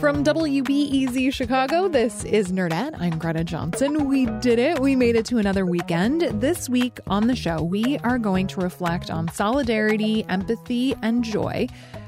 From 0.00 0.24
WBEZ 0.24 1.30
Chicago, 1.34 1.86
this 1.86 2.24
is 2.24 2.52
Nerdette. 2.52 2.98
I'm 2.98 3.18
Greta 3.18 3.44
Johnson. 3.44 4.08
We 4.08 4.24
did 4.24 4.58
it. 4.58 4.78
We 4.78 4.96
made 4.96 5.14
it 5.14 5.26
to 5.26 5.36
another 5.36 5.66
weekend. 5.66 6.22
This 6.40 6.70
week 6.70 6.98
on 7.08 7.26
the 7.26 7.36
show, 7.36 7.62
we 7.62 7.98
are 7.98 8.18
going 8.18 8.46
to 8.46 8.60
reflect 8.60 9.10
on 9.10 9.28
solidarity, 9.28 10.24
empathy, 10.26 10.94
and 11.02 11.22
joy 11.22 11.66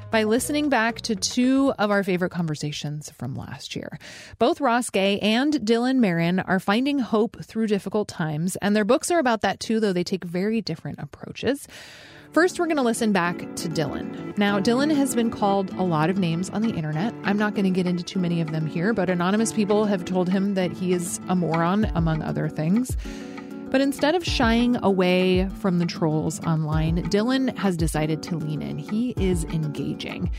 by 0.09 0.23
listening 0.23 0.69
back 0.69 1.01
to 1.01 1.15
two 1.15 1.71
of 1.77 1.91
our 1.91 2.03
favorite 2.03 2.31
conversations 2.31 3.11
from 3.11 3.35
last 3.35 3.75
year. 3.75 3.99
Both 4.39 4.59
Ross 4.59 4.89
Gay 4.89 5.19
and 5.19 5.53
Dylan 5.53 5.97
Marron 5.97 6.39
are 6.39 6.59
finding 6.59 6.97
hope 6.97 7.43
through 7.43 7.67
difficult 7.67 8.07
times, 8.07 8.55
and 8.55 8.75
their 8.75 8.85
books 8.85 9.11
are 9.11 9.19
about 9.19 9.41
that 9.41 9.59
too, 9.59 9.79
though 9.79 9.93
they 9.93 10.03
take 10.03 10.23
very 10.23 10.61
different 10.61 10.97
approaches. 10.99 11.67
First, 12.33 12.59
we're 12.59 12.65
going 12.65 12.77
to 12.77 12.83
listen 12.83 13.11
back 13.11 13.37
to 13.37 13.69
Dylan. 13.69 14.35
Now, 14.39 14.59
Dylan 14.59 14.91
has 14.95 15.13
been 15.13 15.29
called 15.29 15.71
a 15.73 15.83
lot 15.83 16.09
of 16.09 16.17
names 16.17 16.49
on 16.49 16.63
the 16.63 16.71
internet. 16.71 17.13
I'm 17.23 17.37
not 17.37 17.53
going 17.53 17.65
to 17.65 17.69
get 17.69 17.85
into 17.85 18.03
too 18.03 18.17
many 18.17 18.41
of 18.41 18.51
them 18.51 18.65
here, 18.65 18.91
but 18.91 19.07
anonymous 19.07 19.53
people 19.53 19.85
have 19.85 20.03
told 20.03 20.29
him 20.29 20.55
that 20.55 20.71
he 20.71 20.93
is 20.93 21.19
a 21.29 21.35
moron, 21.35 21.85
among 21.93 22.23
other 22.23 22.49
things. 22.49 22.97
But 23.73 23.81
instead 23.81 24.13
of 24.13 24.23
shying 24.23 24.77
away 24.83 25.49
from 25.55 25.79
the 25.79 25.87
trolls 25.87 26.39
online, 26.45 26.97
Dylan 27.09 27.57
has 27.57 27.75
decided 27.75 28.21
to 28.21 28.37
lean 28.37 28.61
in. 28.61 28.77
He 28.77 29.15
is 29.17 29.45
engaging. 29.45 30.29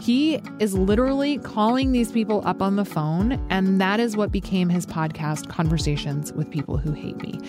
He 0.00 0.40
is 0.60 0.72
literally 0.72 1.38
calling 1.38 1.90
these 1.90 2.12
people 2.12 2.46
up 2.46 2.62
on 2.62 2.76
the 2.76 2.84
phone, 2.84 3.44
and 3.50 3.80
that 3.80 3.98
is 3.98 4.16
what 4.16 4.30
became 4.30 4.68
his 4.68 4.86
podcast, 4.86 5.48
Conversations 5.48 6.32
with 6.32 6.48
People 6.48 6.76
Who 6.76 6.92
Hate 6.92 7.16
Me. 7.16 7.40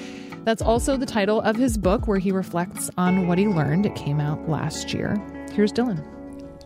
That's 0.43 0.63
also 0.63 0.97
the 0.97 1.05
title 1.05 1.39
of 1.41 1.55
his 1.55 1.77
book, 1.77 2.07
where 2.07 2.17
he 2.17 2.31
reflects 2.31 2.89
on 2.97 3.27
what 3.27 3.37
he 3.37 3.47
learned. 3.47 3.85
It 3.85 3.93
came 3.93 4.19
out 4.19 4.49
last 4.49 4.91
year. 4.91 5.23
Here's 5.51 5.71
Dylan. 5.71 6.16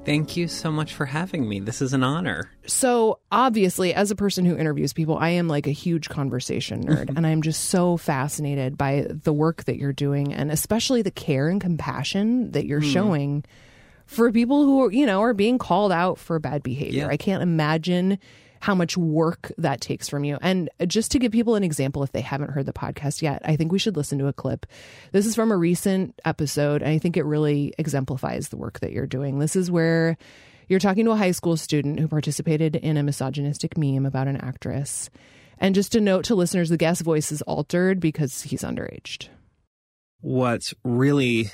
Thank 0.03 0.35
you 0.35 0.47
so 0.47 0.71
much 0.71 0.95
for 0.95 1.05
having 1.05 1.47
me. 1.47 1.59
This 1.59 1.81
is 1.81 1.93
an 1.93 2.03
honor. 2.03 2.49
So, 2.65 3.19
obviously, 3.31 3.93
as 3.93 4.09
a 4.09 4.15
person 4.15 4.45
who 4.45 4.57
interviews 4.57 4.93
people, 4.93 5.17
I 5.17 5.29
am 5.29 5.47
like 5.47 5.67
a 5.67 5.71
huge 5.71 6.09
conversation 6.09 6.83
nerd. 6.87 7.15
and 7.15 7.27
I'm 7.27 7.43
just 7.43 7.65
so 7.65 7.97
fascinated 7.97 8.77
by 8.77 9.05
the 9.09 9.31
work 9.31 9.65
that 9.65 9.77
you're 9.77 9.93
doing 9.93 10.33
and 10.33 10.51
especially 10.51 11.03
the 11.03 11.11
care 11.11 11.49
and 11.49 11.61
compassion 11.61 12.51
that 12.51 12.65
you're 12.65 12.81
mm. 12.81 12.91
showing 12.91 13.43
for 14.07 14.31
people 14.31 14.63
who, 14.63 14.89
you 14.89 15.05
know, 15.05 15.21
are 15.21 15.33
being 15.33 15.57
called 15.57 15.91
out 15.91 16.17
for 16.17 16.39
bad 16.39 16.63
behavior. 16.63 17.05
Yeah. 17.05 17.07
I 17.07 17.17
can't 17.17 17.43
imagine 17.43 18.17
how 18.61 18.75
much 18.75 18.95
work 18.95 19.51
that 19.57 19.81
takes 19.81 20.07
from 20.07 20.23
you. 20.23 20.37
And 20.39 20.69
just 20.87 21.11
to 21.11 21.19
give 21.19 21.31
people 21.31 21.55
an 21.55 21.63
example, 21.63 22.03
if 22.03 22.11
they 22.11 22.21
haven't 22.21 22.51
heard 22.51 22.67
the 22.67 22.73
podcast 22.73 23.21
yet, 23.23 23.41
I 23.43 23.55
think 23.55 23.71
we 23.71 23.79
should 23.79 23.97
listen 23.97 24.19
to 24.19 24.27
a 24.27 24.33
clip. 24.33 24.67
This 25.11 25.25
is 25.25 25.35
from 25.35 25.51
a 25.51 25.57
recent 25.57 26.19
episode, 26.25 26.83
and 26.83 26.91
I 26.91 26.99
think 26.99 27.17
it 27.17 27.25
really 27.25 27.73
exemplifies 27.79 28.49
the 28.49 28.57
work 28.57 28.79
that 28.81 28.91
you're 28.91 29.07
doing. 29.07 29.39
This 29.39 29.55
is 29.55 29.71
where 29.71 30.15
you're 30.67 30.79
talking 30.79 31.05
to 31.05 31.11
a 31.11 31.17
high 31.17 31.31
school 31.31 31.57
student 31.57 31.99
who 31.99 32.07
participated 32.07 32.75
in 32.75 32.97
a 32.97 33.03
misogynistic 33.03 33.77
meme 33.77 34.05
about 34.05 34.27
an 34.27 34.37
actress. 34.37 35.09
And 35.57 35.73
just 35.73 35.95
a 35.95 36.01
note 36.01 36.25
to 36.25 36.35
listeners, 36.35 36.69
the 36.69 36.77
guest 36.77 37.01
voice 37.01 37.31
is 37.31 37.41
altered 37.41 37.99
because 37.99 38.43
he's 38.43 38.61
underaged. 38.61 39.27
What's 40.19 40.75
really 40.83 41.49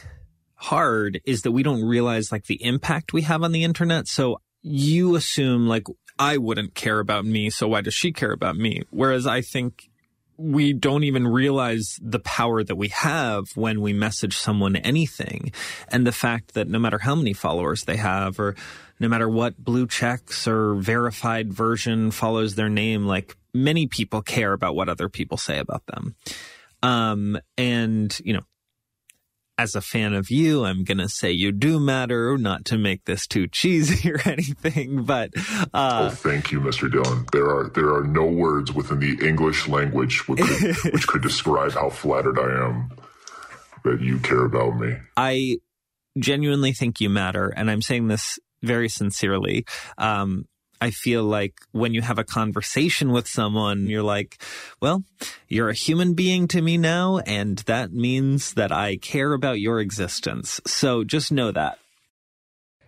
hard 0.56 1.22
is 1.26 1.44
that 1.44 1.54
we 1.54 1.64
don't 1.64 1.86
realize 1.86 2.34
like 2.34 2.48
the 2.48 2.62
impact 2.64 3.14
we 3.14 3.22
have 3.22 3.44
on 3.44 3.54
the 3.54 3.64
internet. 3.64 4.08
So 4.08 4.42
you 4.62 5.16
assume 5.16 5.68
like 5.68 5.84
I 6.20 6.38
wouldn't 6.38 6.74
care 6.74 7.00
about 7.00 7.26
me, 7.26 7.50
so 7.50 7.68
why 7.68 7.82
does 7.82 7.94
she 7.94 8.12
care 8.12 8.32
about 8.32 8.56
me? 8.56 8.84
Whereas 8.90 9.28
I 9.28 9.42
think 9.42 9.90
we 10.38 10.72
don't 10.72 11.04
even 11.04 11.28
realize 11.28 12.00
the 12.02 12.20
power 12.20 12.64
that 12.64 12.76
we 12.76 12.90
have 12.90 13.46
when 13.56 13.82
we 13.82 13.92
message 13.92 14.38
someone 14.38 14.76
anything. 14.76 15.52
And 15.90 16.06
the 16.06 16.12
fact 16.12 16.54
that 16.54 16.68
no 16.68 16.78
matter 16.78 17.00
how 17.00 17.16
many 17.16 17.34
followers 17.34 17.84
they 17.84 17.98
have 17.98 18.40
or 18.40 18.56
no 19.00 19.08
matter 19.08 19.28
what 19.28 19.58
blue 19.58 19.88
checks 19.88 20.48
or 20.48 20.76
verified 20.76 21.54
version 21.54 22.12
follows 22.12 22.56
their 22.56 22.70
name, 22.70 23.06
like 23.06 23.36
many 23.54 23.88
people 23.88 24.22
care 24.22 24.54
about 24.54 24.76
what 24.76 24.90
other 24.90 25.10
people 25.10 25.38
say 25.38 25.58
about 25.58 25.86
them. 25.88 26.16
Um, 26.84 27.40
and, 27.58 28.18
you 28.24 28.34
know, 28.34 28.44
as 29.58 29.76
a 29.76 29.82
fan 29.82 30.14
of 30.14 30.30
you, 30.30 30.66
I'm 30.66 30.84
going 30.84 31.00
to 31.00 31.10
say 31.10 31.32
you 31.32 31.52
do 31.52 31.80
matter, 31.80 32.38
not 32.38 32.66
to 32.66 32.78
make 32.78 33.06
this 33.06 33.26
too 33.26 33.48
cheesy 33.48 34.12
or 34.12 34.20
anything, 34.26 35.04
but, 35.04 35.32
uh, 35.74 36.10
Oh, 36.12 36.16
thank 36.16 36.52
you, 36.52 36.62
Mr. 36.62 36.90
Dylan. 36.90 37.30
There 37.32 37.50
are, 37.50 37.70
there 37.70 37.94
are 37.94 38.04
no 38.04 38.26
words 38.26 38.72
within 38.72 39.00
the 39.00 39.18
English 39.28 39.68
language 39.68 40.28
which 40.28 40.40
could, 40.40 40.76
which 40.94 41.08
could 41.08 41.22
describe 41.22 41.74
how 41.74 41.90
flattered 41.90 42.40
I 42.40 42.68
am 42.68 42.92
that 43.84 44.02
you 44.02 44.20
care 44.20 44.46
about 44.46 44.78
me. 44.78 44.98
I 45.16 45.58
genuinely 46.20 46.74
think 46.74 47.00
you 47.00 47.10
matter. 47.10 47.50
And 47.50 47.70
I'm 47.72 47.82
saying 47.82 48.08
this 48.08 48.40
very 48.62 48.90
sincerely. 48.90 49.66
Um, 49.98 50.46
I 50.80 50.92
feel 50.92 51.24
like 51.24 51.56
when 51.72 51.94
you 51.94 52.02
have 52.02 52.20
a 52.20 52.24
conversation 52.24 53.12
with 53.12 53.28
someone, 53.28 53.88
you're 53.88 54.04
like, 54.04 54.38
well, 54.82 55.04
you're 55.48 55.70
a 55.70 55.74
human 55.74 56.14
being 56.14 56.48
to 56.50 56.62
me 56.62 56.78
now, 56.78 57.20
and 57.20 57.58
that 57.60 57.92
means 57.92 58.54
that 58.54 58.72
I 58.72 58.98
care 58.98 59.34
about 59.34 59.60
your 59.60 59.80
existence. 59.80 60.62
So 60.68 61.04
just 61.04 61.32
know 61.32 61.52
that. 61.52 61.80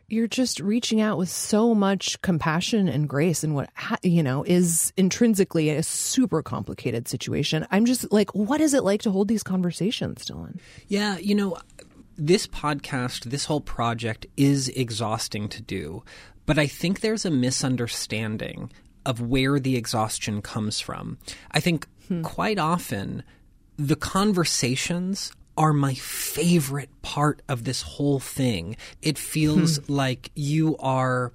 You're 0.07 0.27
just 0.27 0.59
reaching 0.59 1.01
out 1.01 1.19
with 1.19 1.29
so 1.29 1.75
much 1.75 2.19
compassion 2.22 2.89
and 2.89 3.07
grace 3.07 3.44
and 3.44 3.53
what, 3.53 3.69
you 4.01 4.23
know, 4.23 4.44
is 4.44 4.91
intrinsically 4.97 5.69
a 5.69 5.83
super 5.83 6.41
complicated 6.41 7.07
situation. 7.07 7.67
I'm 7.69 7.85
just 7.85 8.11
like, 8.11 8.33
what 8.33 8.59
is 8.59 8.73
it 8.73 8.83
like 8.83 9.03
to 9.03 9.11
hold 9.11 9.27
these 9.27 9.44
conversations, 9.44 10.25
Dylan? 10.25 10.59
Yeah, 10.88 11.19
you 11.19 11.35
know, 11.35 11.57
this 12.17 12.47
podcast, 12.47 13.25
this 13.25 13.45
whole 13.45 13.61
project 13.61 14.25
is 14.35 14.67
exhausting 14.69 15.47
to 15.50 15.61
do. 15.61 16.03
But 16.50 16.58
I 16.58 16.66
think 16.66 17.02
there's 17.02 17.26
a 17.26 17.30
misunderstanding 17.30 18.72
of 19.06 19.22
where 19.22 19.60
the 19.60 19.76
exhaustion 19.76 20.42
comes 20.42 20.80
from. 20.80 21.20
I 21.52 21.60
think 21.60 21.88
hmm. 22.08 22.24
quite 22.24 22.58
often 22.58 23.22
the 23.78 23.96
conversations 23.96 25.32
are 25.60 25.74
my 25.74 25.94
favorite 25.94 26.90
part 27.04 27.44
of 27.48 27.66
this 27.66 27.84
whole 27.84 28.20
thing. 28.20 28.78
It 29.00 29.20
feels 29.20 29.78
hmm. 29.78 29.94
like 29.94 30.32
you 30.34 30.76
are 30.78 31.34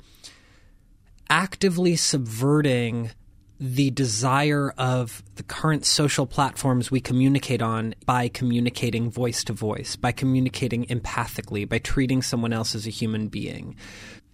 actively 1.30 1.94
subverting 1.94 3.12
the 3.60 3.92
desire 3.92 4.74
of 4.76 5.22
the 5.36 5.44
current 5.44 5.84
social 5.84 6.26
platforms 6.26 6.90
we 6.90 7.00
communicate 7.00 7.62
on 7.62 7.94
by 8.04 8.26
communicating 8.26 9.12
voice 9.12 9.44
to 9.44 9.52
voice, 9.52 9.94
by 9.94 10.10
communicating 10.10 10.86
empathically, 10.86 11.68
by 11.68 11.78
treating 11.78 12.20
someone 12.20 12.52
else 12.52 12.74
as 12.74 12.84
a 12.84 12.90
human 12.90 13.28
being 13.28 13.76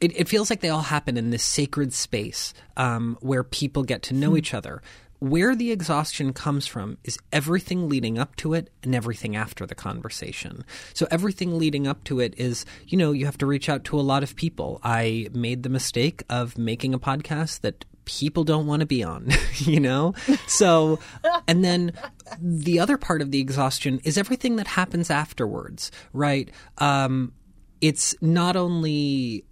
it, 0.00 0.18
it 0.18 0.28
feels 0.28 0.50
like 0.50 0.60
they 0.60 0.68
all 0.68 0.82
happen 0.82 1.16
in 1.16 1.30
this 1.30 1.42
sacred 1.42 1.92
space 1.92 2.54
um, 2.76 3.18
where 3.20 3.44
people 3.44 3.82
get 3.82 4.02
to 4.04 4.14
know 4.14 4.30
hmm. 4.30 4.38
each 4.38 4.54
other. 4.54 4.82
Where 5.18 5.54
the 5.54 5.70
exhaustion 5.70 6.32
comes 6.32 6.66
from 6.66 6.96
is 7.04 7.18
everything 7.30 7.90
leading 7.90 8.18
up 8.18 8.36
to 8.36 8.54
it 8.54 8.70
and 8.82 8.94
everything 8.94 9.36
after 9.36 9.66
the 9.66 9.74
conversation. 9.74 10.64
So, 10.94 11.06
everything 11.10 11.58
leading 11.58 11.86
up 11.86 12.04
to 12.04 12.20
it 12.20 12.32
is, 12.38 12.64
you 12.86 12.96
know, 12.96 13.12
you 13.12 13.26
have 13.26 13.36
to 13.38 13.46
reach 13.46 13.68
out 13.68 13.84
to 13.84 14.00
a 14.00 14.00
lot 14.00 14.22
of 14.22 14.34
people. 14.34 14.80
I 14.82 15.28
made 15.34 15.62
the 15.62 15.68
mistake 15.68 16.22
of 16.30 16.56
making 16.56 16.94
a 16.94 16.98
podcast 16.98 17.60
that 17.60 17.84
people 18.06 18.44
don't 18.44 18.66
want 18.66 18.80
to 18.80 18.86
be 18.86 19.04
on, 19.04 19.28
you 19.56 19.78
know? 19.78 20.14
So, 20.46 20.98
and 21.46 21.62
then 21.62 21.92
the 22.40 22.80
other 22.80 22.96
part 22.96 23.20
of 23.20 23.30
the 23.30 23.40
exhaustion 23.40 24.00
is 24.04 24.16
everything 24.16 24.56
that 24.56 24.68
happens 24.68 25.10
afterwards, 25.10 25.92
right? 26.14 26.50
Um, 26.78 27.34
it's 27.82 28.14
not 28.22 28.56
only 28.56 29.44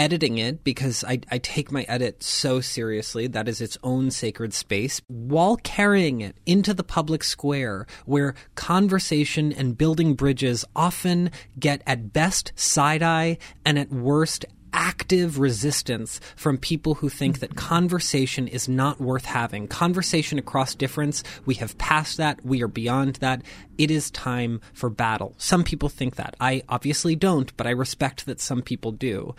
editing 0.00 0.38
it 0.38 0.64
because 0.64 1.04
I, 1.04 1.20
I, 1.30 1.36
take 1.36 1.70
my 1.70 1.82
edit 1.82 2.22
so 2.22 2.62
seriously. 2.62 3.26
That 3.26 3.48
is 3.48 3.60
its 3.60 3.76
own 3.82 4.10
sacred 4.10 4.54
space 4.54 5.02
while 5.08 5.56
carrying 5.56 6.22
it 6.22 6.36
into 6.46 6.72
the 6.72 6.82
public 6.82 7.22
square 7.22 7.86
where 8.06 8.34
conversation 8.54 9.52
and 9.52 9.76
building 9.76 10.14
bridges 10.14 10.64
often 10.74 11.30
get 11.58 11.82
at 11.86 12.14
best 12.14 12.52
side 12.56 13.02
eye 13.02 13.36
and 13.66 13.78
at 13.78 13.90
worst 13.90 14.46
active 14.72 15.38
resistance 15.38 16.20
from 16.36 16.58
people 16.58 16.94
who 16.94 17.08
think 17.08 17.40
that 17.40 17.56
conversation 17.56 18.48
is 18.48 18.68
not 18.68 19.00
worth 19.00 19.24
having. 19.24 19.66
Conversation 19.68 20.38
across 20.38 20.74
difference, 20.74 21.22
we 21.46 21.54
have 21.54 21.76
passed 21.78 22.16
that, 22.16 22.44
we 22.44 22.62
are 22.62 22.68
beyond 22.68 23.16
that. 23.16 23.42
It 23.78 23.90
is 23.90 24.10
time 24.10 24.60
for 24.72 24.90
battle. 24.90 25.34
Some 25.38 25.64
people 25.64 25.88
think 25.88 26.16
that. 26.16 26.36
I 26.40 26.62
obviously 26.68 27.16
don't, 27.16 27.56
but 27.56 27.66
I 27.66 27.70
respect 27.70 28.26
that 28.26 28.40
some 28.40 28.62
people 28.62 28.92
do. 28.92 29.34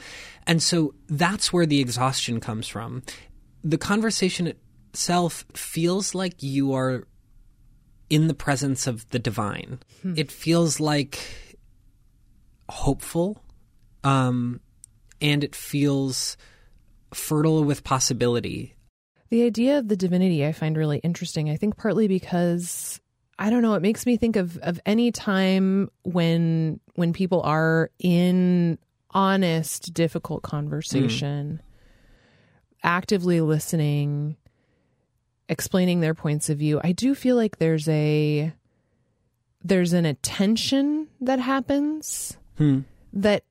And 0.48 0.62
so 0.62 0.94
that's 1.07 1.54
where 1.54 1.66
the 1.66 1.80
exhaustion 1.80 2.39
comes 2.39 2.68
from. 2.68 3.04
The 3.63 3.78
conversation 3.78 4.48
itself 4.48 5.45
feels 5.54 6.16
like 6.16 6.42
you 6.42 6.74
are 6.74 7.07
in 8.10 8.28
the 8.28 8.33
presence 8.33 8.88
of 8.88 9.07
the 9.10 9.19
divine. 9.19 9.80
Hmm. 10.01 10.16
It 10.18 10.31
feels 10.31 10.80
like 10.80 11.19
hopeful. 12.68 13.42
Um, 14.04 14.60
and 15.21 15.44
it 15.44 15.56
feels 15.56 16.38
fertile 17.13 17.63
with 17.63 17.83
possibility. 17.83 18.75
The 19.29 19.44
idea 19.44 19.77
of 19.77 19.88
the 19.88 19.95
divinity 19.95 20.45
I 20.45 20.51
find 20.51 20.75
really 20.77 21.00
interesting. 21.00 21.50
I 21.50 21.56
think 21.56 21.77
partly 21.77 22.07
because 22.07 23.00
I 23.39 23.50
don't 23.50 23.62
know, 23.62 23.73
it 23.75 23.81
makes 23.81 24.06
me 24.06 24.18
think 24.18 24.35
of 24.35 24.57
of 24.59 24.79
any 24.85 25.12
time 25.12 25.89
when 26.03 26.79
when 26.95 27.13
people 27.13 27.41
are 27.41 27.89
in 28.00 28.77
honest, 29.12 29.94
difficult 29.94 30.41
conversation. 30.44 31.62
Mm. 31.62 31.65
actively 32.83 33.41
listening, 33.41 34.35
explaining 35.50 36.00
their 36.00 36.15
points 36.15 36.50
of 36.50 36.57
view, 36.57 36.79
I 36.83 36.94
do 36.94 37.13
feel 37.13 37.35
like 37.35 37.57
there's 37.57 37.88
a 37.89 38.53
there's 39.63 39.94
an 39.94 40.06
attention 40.06 41.07
that 41.21 41.39
happens 41.39 42.38
that 43.13 43.44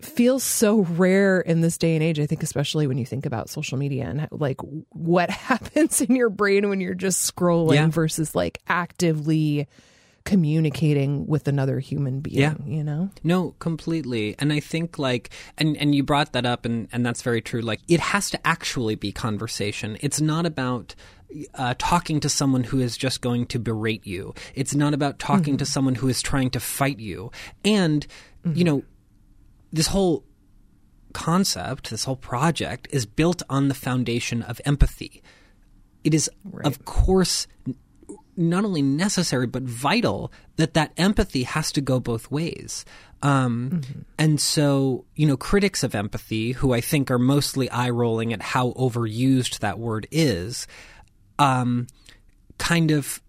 feels 0.00 0.44
so 0.44 0.82
rare 0.82 1.40
in 1.40 1.60
this 1.60 1.76
day 1.78 1.94
and 1.94 2.02
age. 2.04 2.20
I 2.20 2.26
think, 2.26 2.42
especially 2.42 2.86
when 2.86 2.98
you 2.98 3.06
think 3.06 3.26
about 3.26 3.50
social 3.50 3.78
media 3.78 4.04
and 4.04 4.28
like 4.30 4.60
what 4.90 5.30
happens 5.48 6.00
in 6.00 6.14
your 6.16 6.30
brain 6.30 6.68
when 6.68 6.80
you're 6.80 6.94
just 6.94 7.34
scrolling 7.34 7.74
Yeah. 7.74 7.88
versus 7.88 8.34
like 8.34 8.60
actively 8.68 9.66
communicating 10.24 11.26
with 11.26 11.48
another 11.48 11.78
human 11.80 12.20
being, 12.20 12.36
Yeah. 12.38 12.54
you 12.66 12.84
know? 12.84 13.10
No, 13.24 13.54
completely. 13.60 14.36
And 14.38 14.52
I 14.52 14.60
think 14.60 14.98
like 14.98 15.30
and 15.56 15.76
and 15.78 15.94
you 15.94 16.02
brought 16.02 16.32
that 16.34 16.44
up 16.44 16.64
and 16.66 16.86
and 16.92 17.04
that's 17.04 17.22
very 17.22 17.40
true. 17.40 17.60
Like 17.62 17.80
it 17.88 17.98
has 18.00 18.30
to 18.30 18.46
actually 18.46 18.94
be 18.94 19.10
conversation. 19.10 19.96
It's 20.00 20.20
not 20.20 20.44
about 20.44 20.94
uh, 21.54 21.74
talking 21.78 22.20
to 22.20 22.28
someone 22.28 22.64
who 22.64 22.78
is 22.80 22.96
just 22.96 23.20
going 23.22 23.46
to 23.46 23.58
berate 23.58 24.06
you. 24.06 24.34
It's 24.54 24.74
not 24.74 24.92
about 24.94 25.18
talking 25.18 25.56
to 25.58 25.66
someone 25.66 25.94
who 25.94 26.08
is 26.08 26.20
trying 26.22 26.50
to 26.50 26.60
fight 26.60 26.98
you. 26.98 27.30
And 27.64 28.06
you 28.54 28.64
know, 28.64 28.82
this 29.72 29.88
whole 29.88 30.24
concept, 31.12 31.90
this 31.90 32.04
whole 32.04 32.16
project 32.16 32.88
is 32.90 33.06
built 33.06 33.42
on 33.48 33.68
the 33.68 33.74
foundation 33.74 34.42
of 34.42 34.60
empathy. 34.64 35.22
It 36.04 36.14
is, 36.14 36.30
of 36.64 36.84
course, 36.84 37.46
not 38.36 38.64
only 38.64 38.82
necessary 38.82 39.46
but 39.46 39.64
vital 39.64 40.30
that 40.56 40.74
that 40.74 40.92
empathy 40.96 41.42
has 41.42 41.72
to 41.72 41.80
go 41.80 41.98
both 41.98 42.30
ways. 42.30 42.84
Um, 43.20 43.82
And 44.18 44.40
so, 44.40 45.06
you 45.16 45.26
know, 45.26 45.36
critics 45.36 45.82
of 45.82 45.94
empathy, 45.94 46.52
who 46.52 46.72
I 46.72 46.80
think 46.80 47.10
are 47.10 47.18
mostly 47.18 47.68
eye 47.70 47.90
rolling 47.90 48.32
at 48.32 48.40
how 48.40 48.72
overused 48.72 49.58
that 49.58 49.78
word 49.78 50.06
is, 50.12 50.68
um, 51.38 51.88
kind 52.58 52.92
of 52.92 53.20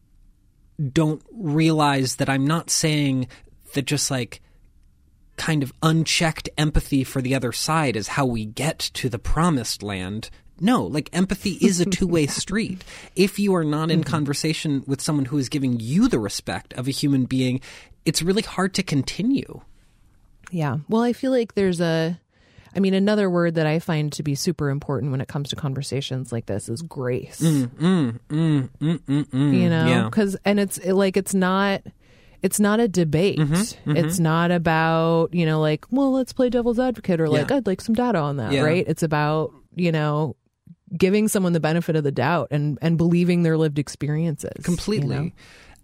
don't 0.93 1.23
realize 1.31 2.17
that 2.17 2.29
I'm 2.29 2.45
not 2.45 2.69
saying 2.69 3.27
that 3.73 3.85
just 3.85 4.11
like 4.11 4.41
kind 5.39 5.63
of 5.63 5.73
unchecked 5.81 6.49
empathy 6.57 7.03
for 7.03 7.21
the 7.21 7.33
other 7.33 7.51
side 7.51 7.95
is 7.95 8.09
how 8.09 8.25
we 8.25 8.45
get 8.45 8.77
to 8.77 9.09
the 9.09 9.17
promised 9.17 9.81
land. 9.81 10.29
No, 10.59 10.83
like 10.83 11.09
empathy 11.13 11.51
is 11.61 11.79
a 11.79 11.85
two 11.85 12.05
way 12.05 12.27
street. 12.43 12.83
If 13.15 13.39
you 13.39 13.55
are 13.55 13.63
not 13.63 13.89
in 13.89 14.01
mm-hmm. 14.01 14.11
conversation 14.11 14.83
with 14.85 15.01
someone 15.01 15.25
who 15.25 15.37
is 15.37 15.49
giving 15.49 15.79
you 15.79 16.07
the 16.07 16.19
respect 16.19 16.73
of 16.73 16.87
a 16.87 16.91
human 16.91 17.25
being, 17.25 17.61
it's 18.05 18.21
really 18.21 18.41
hard 18.41 18.73
to 18.75 18.83
continue. 18.83 19.61
Yeah. 20.51 20.79
Well, 20.89 21.01
I 21.01 21.13
feel 21.13 21.31
like 21.31 21.53
there's 21.53 21.79
a, 21.79 22.19
I 22.75 22.79
mean, 22.79 22.93
another 22.93 23.29
word 23.29 23.55
that 23.55 23.65
I 23.65 23.79
find 23.79 24.11
to 24.13 24.23
be 24.23 24.35
super 24.35 24.69
important 24.69 25.11
when 25.11 25.21
it 25.21 25.27
comes 25.27 25.49
to 25.49 25.55
conversations 25.55 26.31
like 26.31 26.47
this 26.47 26.67
is 26.67 26.81
grace. 26.81 27.39
Mm, 27.39 28.19
mm, 28.29 28.69
mm, 28.79 29.53
you 29.53 29.69
know, 29.69 29.87
yeah. 29.87 30.03
because 30.03 30.35
and 30.43 30.59
it's 30.59 30.77
it, 30.77 30.93
like 30.93 31.15
it's 31.17 31.33
not. 31.33 31.81
It's 32.41 32.59
not 32.59 32.79
a 32.79 32.87
debate. 32.87 33.39
Mm-hmm, 33.39 33.53
mm-hmm. 33.53 33.97
It's 33.97 34.19
not 34.19 34.51
about, 34.51 35.33
you 35.33 35.45
know, 35.45 35.59
like, 35.59 35.85
well, 35.91 36.11
let's 36.11 36.33
play 36.33 36.49
devil's 36.49 36.79
advocate 36.79 37.19
or 37.19 37.27
like, 37.27 37.49
Yeah. 37.49 37.57
I'd 37.57 37.67
like 37.67 37.81
some 37.81 37.95
data 37.95 38.19
on 38.19 38.37
that, 38.37 38.51
Yeah. 38.51 38.61
right? 38.61 38.85
It's 38.87 39.03
about, 39.03 39.51
you 39.75 39.91
know, 39.91 40.35
giving 40.97 41.27
someone 41.27 41.53
the 41.53 41.59
benefit 41.59 41.95
of 41.95 42.03
the 42.03 42.11
doubt 42.11 42.47
and 42.51 42.79
and 42.81 42.97
believing 42.97 43.43
their 43.43 43.57
lived 43.57 43.77
experiences. 43.77 44.51
you 44.57 44.63
completely 44.63 45.15
know? 45.15 45.31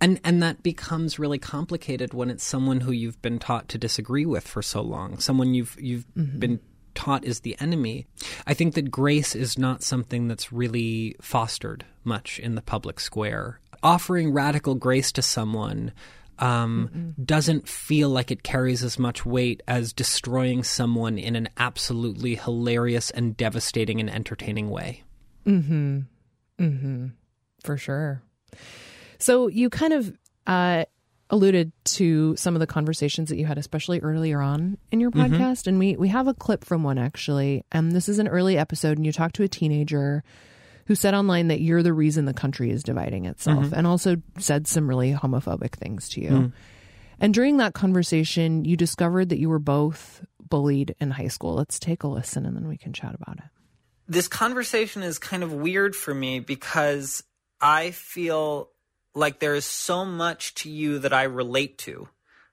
and 0.02 0.20
and 0.24 0.42
that 0.44 0.64
becomes 0.64 1.20
really 1.20 1.38
complicated 1.38 2.14
when 2.14 2.30
it's 2.30 2.44
someone 2.44 2.82
who 2.82 2.92
you've 2.92 3.22
been 3.22 3.40
taught 3.40 3.70
to 3.70 3.78
disagree 3.78 4.26
with 4.26 4.48
for 4.48 4.62
so 4.62 4.82
long 4.82 5.18
someone 5.20 5.54
you've 5.54 5.78
you've 5.80 6.06
mm-hmm. 6.16 6.40
been 6.40 6.60
taught 6.94 7.26
is 7.26 7.42
the 7.42 7.56
enemy 7.60 8.06
i 8.48 8.54
think 8.54 8.74
that 8.74 8.90
grace 8.90 9.36
is 9.36 9.58
not 9.58 9.84
something 9.84 10.28
that's 10.28 10.52
really 10.52 11.16
fostered 11.22 11.86
much 12.04 12.40
in 12.40 12.56
the 12.56 12.62
public 12.62 13.00
square 13.00 13.60
offering 13.84 14.32
radical 14.32 14.76
grace 14.76 15.12
to 15.12 15.22
someone 15.22 15.92
um, 16.40 17.14
doesn't 17.24 17.68
feel 17.68 18.10
like 18.10 18.32
it 18.32 18.44
carries 18.44 18.84
as 18.84 19.00
much 19.00 19.26
weight 19.26 19.62
as 19.68 19.94
destroying 19.94 20.64
someone 20.64 21.18
in 21.18 21.36
an 21.36 21.50
absolutely 21.58 22.36
hilarious 22.36 23.10
and 23.12 23.36
devastating 23.38 24.00
and 24.00 24.10
entertaining 24.10 24.70
way. 24.70 25.04
Mhm. 25.46 26.06
Mhm. 26.60 27.12
For 27.64 27.78
sure. 27.78 28.22
So 29.18 29.48
you 29.48 29.70
kind 29.70 29.94
of 29.94 30.18
uh, 30.48 30.86
alluded 31.30 31.72
to 31.84 32.36
some 32.36 32.56
of 32.56 32.60
the 32.60 32.68
conversations 32.68 33.30
that 33.30 33.38
you 33.38 33.46
had, 33.46 33.58
especially 33.58 34.00
earlier 34.02 34.42
on 34.42 34.78
in 34.92 35.00
your 35.00 35.12
podcast, 35.12 35.66
and 35.68 35.80
we 35.80 35.96
we 35.96 36.10
have 36.10 36.28
a 36.28 36.34
clip 36.34 36.64
from 36.64 36.84
one 36.84 36.98
actually. 36.98 37.64
And 37.72 37.92
this 37.94 38.08
is 38.10 38.20
an 38.20 38.28
early 38.28 38.58
episode, 38.58 38.98
and 38.98 39.06
you 39.06 39.12
talked 39.12 39.36
to 39.38 39.44
a 39.44 39.48
teenager 39.48 40.24
who 40.88 40.96
said 40.96 41.14
online 41.14 41.48
that 41.48 41.62
you're 41.62 41.84
the 41.84 41.94
reason 41.94 42.26
the 42.26 42.34
country 42.34 42.70
is 42.72 42.84
dividing 42.84 43.26
itself, 43.26 43.66
mm-hmm. 43.66 43.76
and 43.76 43.88
also 43.88 44.18
said 44.38 44.68
some 44.68 44.88
really 44.88 45.14
homophobic 45.14 45.74
things 45.74 46.10
to 46.10 46.22
you. 46.22 46.30
Mm. 46.30 46.54
And 47.20 47.34
during 47.34 47.58
that 47.58 47.74
conversation, 47.74 48.66
you 48.66 48.78
discovered 48.78 49.30
that 49.30 49.40
you 49.40 49.50
were 49.50 49.60
both 49.60 50.24
bullied 50.48 50.96
in 51.00 51.12
high 51.12 51.30
school. 51.30 51.56
Let's 51.56 51.80
take 51.80 52.04
a 52.04 52.08
listen, 52.08 52.46
and 52.46 52.56
then 52.56 52.68
we 52.68 52.78
can 52.78 52.94
chat 52.94 53.16
about 53.16 53.38
it. 53.38 53.46
this 54.08 54.28
conversation 54.28 55.04
is 55.04 55.18
kind 55.18 55.44
of 55.44 55.52
weird 55.52 55.96
for 55.96 56.14
me 56.14 56.40
because 56.40 57.24
I 57.60 57.92
feel 57.92 58.70
like 59.14 59.40
there 59.40 59.56
is 59.56 59.66
so 59.66 60.06
much 60.06 60.54
to 60.56 60.70
you 60.70 61.00
that 61.00 61.14
I 61.14 61.24
relate 61.24 61.78
to, 61.80 62.08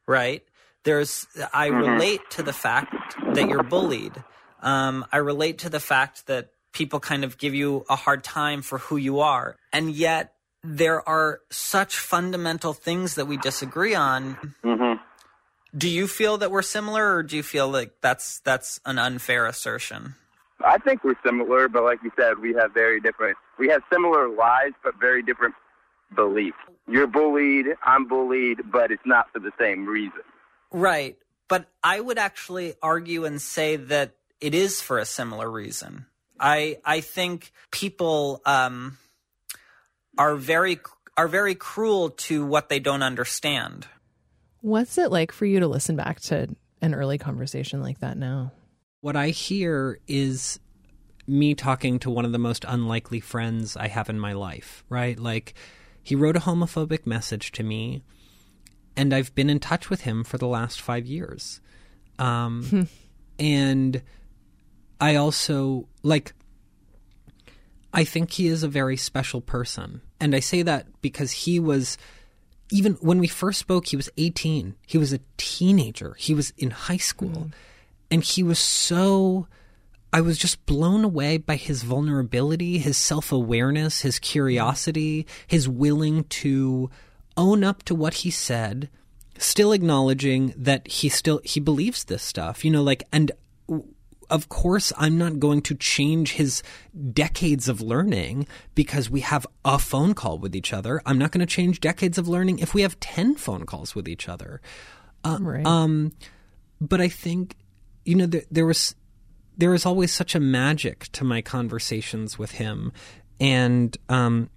right? 0.06 0.42
There's, 0.84 1.26
I 1.52 1.68
mm-hmm. 1.68 1.90
relate 1.90 2.20
to 2.30 2.42
the 2.42 2.52
fact 2.52 3.16
that 3.34 3.48
you're 3.48 3.62
bullied. 3.62 4.12
Um, 4.60 5.04
I 5.12 5.18
relate 5.18 5.58
to 5.58 5.68
the 5.68 5.80
fact 5.80 6.26
that 6.28 6.50
people 6.72 7.00
kind 7.00 7.24
of 7.24 7.38
give 7.38 7.54
you 7.54 7.84
a 7.88 7.96
hard 7.96 8.24
time 8.24 8.62
for 8.62 8.78
who 8.78 8.96
you 8.96 9.20
are. 9.20 9.56
And 9.72 9.90
yet 9.90 10.34
there 10.64 11.06
are 11.08 11.40
such 11.50 11.96
fundamental 11.96 12.72
things 12.72 13.16
that 13.16 13.26
we 13.26 13.36
disagree 13.36 13.94
on. 13.94 14.36
Mm-hmm. 14.64 15.02
Do 15.76 15.88
you 15.88 16.06
feel 16.06 16.38
that 16.38 16.50
we're 16.50 16.62
similar 16.62 17.14
or 17.14 17.22
do 17.22 17.36
you 17.36 17.42
feel 17.42 17.68
like 17.68 17.94
that's, 18.00 18.40
that's 18.40 18.80
an 18.84 18.98
unfair 18.98 19.46
assertion? 19.46 20.14
I 20.64 20.78
think 20.78 21.02
we're 21.02 21.18
similar, 21.24 21.68
but 21.68 21.82
like 21.82 21.98
you 22.04 22.12
said, 22.18 22.38
we 22.38 22.54
have 22.54 22.72
very 22.72 23.00
different. 23.00 23.36
We 23.58 23.68
have 23.68 23.82
similar 23.92 24.28
lives, 24.28 24.74
but 24.84 24.94
very 25.00 25.22
different 25.22 25.54
beliefs. 26.14 26.58
You're 26.86 27.06
bullied, 27.06 27.66
I'm 27.82 28.06
bullied, 28.06 28.70
but 28.70 28.90
it's 28.90 29.02
not 29.06 29.32
for 29.32 29.38
the 29.38 29.50
same 29.58 29.86
reason. 29.86 30.20
Right. 30.70 31.16
But 31.48 31.66
I 31.82 32.00
would 32.00 32.18
actually 32.18 32.74
argue 32.82 33.24
and 33.24 33.40
say 33.40 33.76
that 33.76 34.14
it 34.40 34.54
is 34.54 34.80
for 34.80 34.98
a 34.98 35.04
similar 35.04 35.50
reason. 35.50 36.06
I 36.38 36.78
I 36.84 37.00
think 37.00 37.52
people 37.70 38.40
um, 38.44 38.98
are 40.18 40.36
very 40.36 40.80
are 41.16 41.28
very 41.28 41.54
cruel 41.54 42.10
to 42.10 42.44
what 42.44 42.68
they 42.68 42.80
don't 42.80 43.02
understand. 43.02 43.86
What's 44.60 44.96
it 44.98 45.10
like 45.10 45.32
for 45.32 45.44
you 45.44 45.60
to 45.60 45.68
listen 45.68 45.96
back 45.96 46.20
to 46.22 46.48
an 46.80 46.94
early 46.94 47.18
conversation 47.18 47.82
like 47.82 48.00
that 48.00 48.16
now? 48.16 48.52
What 49.00 49.16
I 49.16 49.28
hear 49.28 49.98
is 50.06 50.60
me 51.26 51.54
talking 51.54 51.98
to 52.00 52.10
one 52.10 52.24
of 52.24 52.32
the 52.32 52.38
most 52.38 52.64
unlikely 52.66 53.20
friends 53.20 53.76
I 53.76 53.88
have 53.88 54.08
in 54.08 54.18
my 54.18 54.32
life, 54.32 54.84
right? 54.88 55.18
Like, 55.18 55.54
he 56.02 56.14
wrote 56.14 56.36
a 56.36 56.40
homophobic 56.40 57.06
message 57.06 57.52
to 57.52 57.62
me, 57.62 58.02
and 58.96 59.12
I've 59.12 59.34
been 59.34 59.50
in 59.50 59.60
touch 59.60 59.90
with 59.90 60.02
him 60.02 60.24
for 60.24 60.38
the 60.38 60.46
last 60.46 60.80
five 60.80 61.06
years. 61.06 61.60
Um, 62.18 62.88
and 63.38 64.02
I 65.02 65.16
also, 65.16 65.88
like, 66.04 66.32
I 67.92 68.04
think 68.04 68.30
he 68.30 68.46
is 68.46 68.62
a 68.62 68.68
very 68.68 68.96
special 68.96 69.40
person. 69.40 70.00
And 70.20 70.32
I 70.32 70.38
say 70.38 70.62
that 70.62 70.86
because 71.02 71.32
he 71.32 71.58
was, 71.58 71.98
even 72.70 72.92
when 73.00 73.18
we 73.18 73.26
first 73.26 73.58
spoke, 73.58 73.88
he 73.88 73.96
was 73.96 74.08
18. 74.16 74.76
He 74.86 74.98
was 74.98 75.12
a 75.12 75.18
teenager. 75.36 76.14
He 76.20 76.34
was 76.34 76.50
in 76.56 76.70
high 76.70 76.98
school. 76.98 77.30
Mm. 77.30 77.52
And 78.12 78.22
he 78.22 78.44
was 78.44 78.60
so, 78.60 79.48
I 80.12 80.20
was 80.20 80.38
just 80.38 80.64
blown 80.66 81.02
away 81.02 81.36
by 81.36 81.56
his 81.56 81.82
vulnerability, 81.82 82.78
his 82.78 82.96
self 82.96 83.32
awareness, 83.32 84.02
his 84.02 84.20
curiosity, 84.20 85.26
his 85.48 85.68
willing 85.68 86.22
to 86.42 86.90
own 87.36 87.64
up 87.64 87.82
to 87.84 87.94
what 87.96 88.14
he 88.14 88.30
said, 88.30 88.88
still 89.36 89.72
acknowledging 89.72 90.54
that 90.56 90.86
he 90.86 91.08
still, 91.08 91.40
he 91.42 91.58
believes 91.58 92.04
this 92.04 92.22
stuff, 92.22 92.64
you 92.64 92.70
know, 92.70 92.84
like, 92.84 93.02
and 93.12 93.32
of 94.32 94.48
course, 94.48 94.92
I'm 94.96 95.18
not 95.18 95.38
going 95.38 95.60
to 95.62 95.74
change 95.74 96.32
his 96.32 96.62
decades 97.12 97.68
of 97.68 97.82
learning 97.82 98.46
because 98.74 99.10
we 99.10 99.20
have 99.20 99.46
a 99.62 99.78
phone 99.78 100.14
call 100.14 100.38
with 100.38 100.56
each 100.56 100.72
other. 100.72 101.02
I'm 101.04 101.18
not 101.18 101.32
going 101.32 101.46
to 101.46 101.54
change 101.54 101.80
decades 101.80 102.16
of 102.16 102.26
learning 102.26 102.58
if 102.58 102.72
we 102.72 102.80
have 102.80 102.98
10 102.98 103.34
phone 103.34 103.66
calls 103.66 103.94
with 103.94 104.08
each 104.08 104.30
other. 104.30 104.62
right. 105.24 105.66
Um, 105.66 106.12
but 106.80 107.00
I 107.00 107.08
think, 107.08 107.56
you 108.06 108.14
know, 108.14 108.26
there, 108.26 108.42
there 108.50 108.66
was 108.66 108.94
there 109.58 109.70
was 109.70 109.84
always 109.84 110.10
such 110.10 110.34
a 110.34 110.40
magic 110.40 111.12
to 111.12 111.24
my 111.24 111.42
conversations 111.42 112.38
with 112.38 112.52
him, 112.52 112.90
and 113.38 113.94
um, 114.08 114.48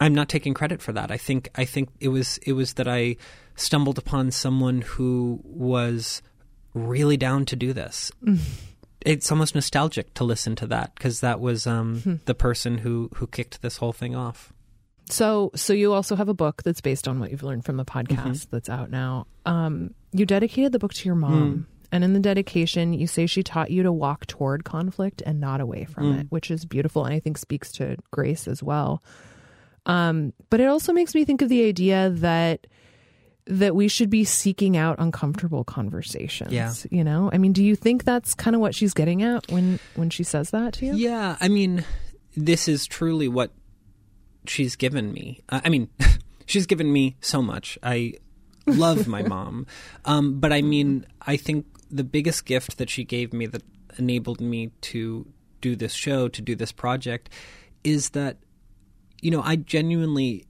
I'm 0.00 0.14
not 0.14 0.28
taking 0.28 0.52
credit 0.52 0.82
for 0.82 0.92
that. 0.92 1.12
I 1.12 1.16
think 1.16 1.48
I 1.54 1.64
think 1.64 1.90
it 2.00 2.08
was 2.08 2.38
it 2.38 2.54
was 2.54 2.74
that 2.74 2.88
I 2.88 3.16
stumbled 3.54 3.98
upon 3.98 4.32
someone 4.32 4.82
who 4.82 5.40
was 5.44 6.22
really 6.78 7.16
down 7.16 7.44
to 7.46 7.56
do 7.56 7.72
this. 7.72 8.10
it's 9.04 9.30
almost 9.30 9.54
nostalgic 9.54 10.12
to 10.14 10.24
listen 10.24 10.56
to 10.56 10.66
that 10.66 10.94
because 10.94 11.20
that 11.20 11.40
was 11.40 11.66
um, 11.66 12.00
Hmm. 12.00 12.14
the 12.24 12.34
person 12.34 12.78
who 12.78 13.10
who 13.14 13.26
kicked 13.26 13.62
this 13.62 13.76
whole 13.78 13.92
thing 13.92 14.14
off. 14.16 14.52
So, 15.10 15.50
so 15.54 15.72
you 15.72 15.94
also 15.94 16.16
have 16.16 16.28
a 16.28 16.34
book 16.34 16.62
that's 16.64 16.82
based 16.82 17.08
on 17.08 17.18
what 17.18 17.30
you've 17.30 17.42
learned 17.42 17.64
from 17.64 17.76
the 17.78 17.84
podcast 17.84 18.48
that's 18.50 18.68
out 18.68 18.90
now. 18.90 19.26
Um, 19.46 19.94
you 20.12 20.26
dedicated 20.26 20.72
the 20.72 20.78
book 20.78 20.92
to 20.92 21.06
your 21.06 21.14
mom, 21.14 21.66
and 21.90 22.04
in 22.04 22.12
the 22.12 22.20
dedication, 22.20 22.92
you 22.92 23.06
say 23.06 23.24
she 23.24 23.42
taught 23.42 23.70
you 23.70 23.82
to 23.84 23.92
walk 23.92 24.26
toward 24.26 24.64
conflict 24.64 25.22
and 25.24 25.40
not 25.40 25.62
away 25.62 25.84
from 25.86 26.18
it, 26.18 26.26
which 26.28 26.50
is 26.50 26.66
beautiful, 26.66 27.06
and 27.06 27.14
I 27.14 27.20
think 27.20 27.38
speaks 27.38 27.72
to 27.72 27.96
grace 28.10 28.46
as 28.46 28.62
well. 28.62 29.02
Um, 29.86 30.34
but 30.50 30.60
it 30.60 30.66
also 30.66 30.92
makes 30.92 31.14
me 31.14 31.24
think 31.24 31.40
of 31.40 31.48
the 31.48 31.64
idea 31.64 32.10
that 32.10 32.66
that 33.48 33.74
we 33.74 33.88
should 33.88 34.10
be 34.10 34.24
seeking 34.24 34.76
out 34.76 34.96
uncomfortable 34.98 35.64
conversations. 35.64 36.52
Yeah. 36.52 36.72
you 36.90 37.02
know, 37.02 37.30
I 37.32 37.38
mean, 37.38 37.52
do 37.52 37.64
you 37.64 37.74
think 37.74 38.04
that's 38.04 38.34
kind 38.34 38.54
of 38.54 38.60
what 38.60 38.74
she's 38.74 38.92
getting 38.92 39.22
at 39.22 39.50
when 39.50 39.80
when 39.94 40.10
she 40.10 40.22
says 40.22 40.50
that 40.50 40.74
to 40.74 40.86
you? 40.86 40.94
Yeah, 40.94 41.36
I 41.40 41.48
mean, 41.48 41.84
this 42.36 42.68
is 42.68 42.86
truly 42.86 43.26
what 43.26 43.50
she's 44.46 44.76
given 44.76 45.12
me. 45.12 45.40
Uh, 45.48 45.62
I 45.64 45.70
mean, 45.70 45.88
she's 46.46 46.66
given 46.66 46.92
me 46.92 47.16
so 47.20 47.40
much. 47.40 47.78
I 47.82 48.14
love 48.66 49.08
my 49.08 49.22
mom, 49.34 49.66
um, 50.04 50.38
but 50.38 50.52
I 50.52 50.60
mean, 50.60 51.06
I 51.22 51.36
think 51.36 51.66
the 51.90 52.04
biggest 52.04 52.44
gift 52.44 52.76
that 52.76 52.90
she 52.90 53.02
gave 53.02 53.32
me 53.32 53.46
that 53.46 53.62
enabled 53.98 54.42
me 54.42 54.70
to 54.82 55.26
do 55.62 55.74
this 55.74 55.94
show, 55.94 56.28
to 56.28 56.42
do 56.42 56.54
this 56.54 56.70
project, 56.70 57.30
is 57.82 58.10
that 58.10 58.36
you 59.22 59.30
know 59.30 59.40
I 59.42 59.56
genuinely 59.56 60.44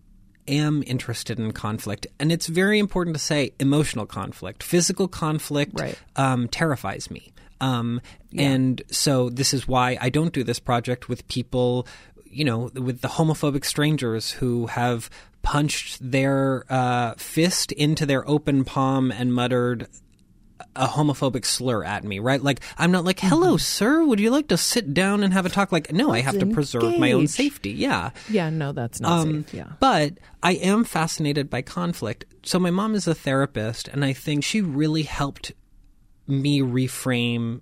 am 0.49 0.83
interested 0.87 1.39
in 1.39 1.53
conflict, 1.53 2.07
and 2.19 2.33
it's 2.33 2.47
very 2.47 2.79
important 2.79 3.15
to 3.17 3.23
say 3.23 3.53
emotional 3.61 4.07
conflict, 4.07 4.63
physical 4.63 5.07
conflict, 5.09 5.79
Right. 5.79 5.99
um, 6.17 6.49
terrifies 6.49 7.11
me. 7.11 7.33
Um, 7.61 8.01
And 8.37 8.83
so 8.91 9.31
this 9.31 9.55
is 9.55 9.67
why 9.67 9.97
I 10.01 10.11
don't 10.11 10.33
do 10.33 10.45
this 10.45 10.61
project 10.61 11.09
with 11.09 11.27
people, 11.29 11.87
you 12.31 12.45
know, 12.45 12.71
with 12.75 13.01
the 13.01 13.09
homophobic 13.09 13.65
strangers 13.65 14.31
who 14.33 14.67
have 14.67 15.09
punched 15.43 15.99
their 16.01 16.65
uh, 16.69 17.15
fist 17.17 17.73
into 17.73 18.05
their 18.05 18.29
open 18.29 18.65
palm 18.65 19.11
and 19.11 19.33
muttered 19.33 19.87
a 20.77 20.87
homophobic 20.87 21.45
slur 21.45 21.85
at 21.85 22.05
me, 22.05 22.19
right? 22.19 22.43
Like 22.43 22.61
I'm 22.77 22.91
not 22.91 23.05
like, 23.05 23.21
"Hello, 23.21 23.57
sir, 23.57 24.05
would 24.05 24.21
you 24.21 24.31
like 24.31 24.49
to 24.49 24.57
sit 24.57 24.93
down 24.95 25.23
and 25.23 25.33
have 25.33 25.47
a 25.47 25.49
talk?" 25.49 25.73
Like, 25.73 25.93
no, 25.93 26.11
I 26.13 26.21
have 26.21 26.39
to 26.39 26.47
preserve 26.47 26.99
my 26.99 27.13
own 27.13 27.27
safety. 27.27 27.71
Yeah. 27.71 28.11
Yeah, 28.29 28.51
no, 28.51 28.73
that's 28.73 29.01
not 29.01 29.21
Um, 29.21 29.45
safe. 29.45 29.55
Yeah. 29.55 29.73
But 29.81 30.19
I 30.43 30.53
am 30.53 30.85
fascinated 30.85 31.49
by 31.51 31.63
conflict. 31.63 32.25
So 32.43 32.59
my 32.59 32.71
mom 32.71 32.95
is 32.95 33.07
a 33.07 33.15
therapist, 33.15 33.89
and 33.89 34.05
I 34.05 34.13
think 34.13 34.45
she 34.45 34.61
really 34.61 35.03
helped 35.03 35.53
me 36.27 36.61
reframe 36.61 37.61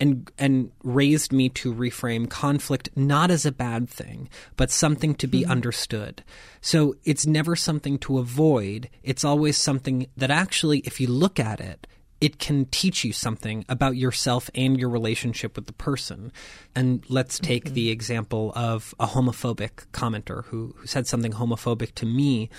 and 0.00 0.30
and 0.38 0.70
raised 0.82 1.30
me 1.30 1.50
to 1.50 1.74
reframe 1.74 2.28
conflict 2.28 2.88
not 2.96 3.30
as 3.30 3.44
a 3.44 3.52
bad 3.52 3.86
thing, 3.88 4.30
but 4.56 4.70
something 4.70 5.14
to 5.16 5.26
be 5.26 5.44
understood. 5.44 6.24
So 6.62 6.94
it's 7.04 7.26
never 7.26 7.54
something 7.54 7.98
to 7.98 8.18
avoid. 8.18 8.88
It's 9.02 9.24
always 9.24 9.58
something 9.58 10.06
that 10.16 10.30
actually, 10.30 10.78
if 10.80 11.00
you 11.00 11.06
look 11.08 11.38
at 11.38 11.60
it, 11.60 11.86
it 12.20 12.38
can 12.38 12.66
teach 12.66 13.04
you 13.04 13.12
something 13.12 13.64
about 13.68 13.96
yourself 13.96 14.50
and 14.54 14.78
your 14.78 14.90
relationship 14.90 15.56
with 15.56 15.66
the 15.66 15.72
person. 15.72 16.32
And 16.74 17.04
let's 17.08 17.38
take 17.38 17.72
the 17.72 17.90
example 17.90 18.52
of 18.54 18.94
a 19.00 19.06
homophobic 19.06 19.86
commenter 19.92 20.44
who, 20.46 20.74
who 20.76 20.86
said 20.86 21.06
something 21.06 21.32
homophobic 21.32 21.94
to 21.96 22.06
me. 22.06 22.50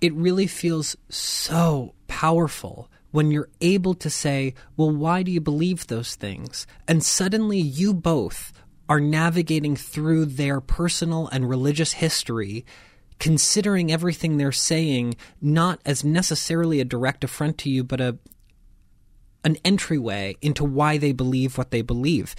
It 0.00 0.12
really 0.14 0.46
feels 0.46 0.96
so 1.08 1.94
powerful 2.06 2.90
when 3.10 3.30
you're 3.30 3.48
able 3.60 3.94
to 3.94 4.10
say, 4.10 4.54
Well, 4.76 4.90
why 4.90 5.22
do 5.22 5.32
you 5.32 5.40
believe 5.40 5.86
those 5.86 6.14
things? 6.14 6.66
And 6.86 7.02
suddenly 7.02 7.58
you 7.58 7.94
both 7.94 8.52
are 8.88 9.00
navigating 9.00 9.76
through 9.76 10.26
their 10.26 10.60
personal 10.60 11.28
and 11.28 11.48
religious 11.48 11.92
history 11.92 12.64
considering 13.18 13.90
everything 13.90 14.36
they're 14.36 14.52
saying 14.52 15.16
not 15.40 15.80
as 15.84 16.04
necessarily 16.04 16.80
a 16.80 16.84
direct 16.84 17.24
affront 17.24 17.58
to 17.58 17.70
you, 17.70 17.82
but 17.82 18.00
a 18.00 18.16
an 19.48 19.56
entryway 19.64 20.36
into 20.42 20.62
why 20.62 20.98
they 20.98 21.12
believe 21.12 21.56
what 21.56 21.70
they 21.70 21.82
believe. 21.82 22.36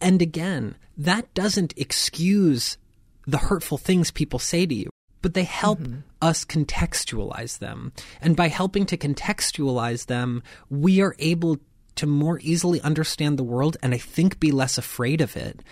And 0.00 0.22
again, 0.22 0.76
that 0.96 1.32
doesn't 1.34 1.74
excuse 1.76 2.78
the 3.26 3.38
hurtful 3.38 3.76
things 3.76 4.10
people 4.10 4.38
say 4.38 4.64
to 4.64 4.74
you, 4.74 4.88
but 5.20 5.34
they 5.34 5.44
help 5.44 5.80
mm-hmm. 5.80 6.00
us 6.22 6.44
contextualize 6.44 7.58
them. 7.58 7.92
And 8.22 8.34
by 8.34 8.48
helping 8.48 8.86
to 8.86 8.96
contextualize 8.96 10.06
them, 10.06 10.42
we 10.70 11.02
are 11.02 11.14
able 11.18 11.58
to 11.96 12.06
more 12.06 12.40
easily 12.42 12.80
understand 12.80 13.38
the 13.38 13.44
world 13.44 13.76
and 13.82 13.94
I 13.94 13.98
think 13.98 14.40
be 14.40 14.52
less 14.52 14.78
afraid 14.78 15.20
of 15.20 15.36
it. 15.36 15.62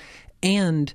And 0.42 0.92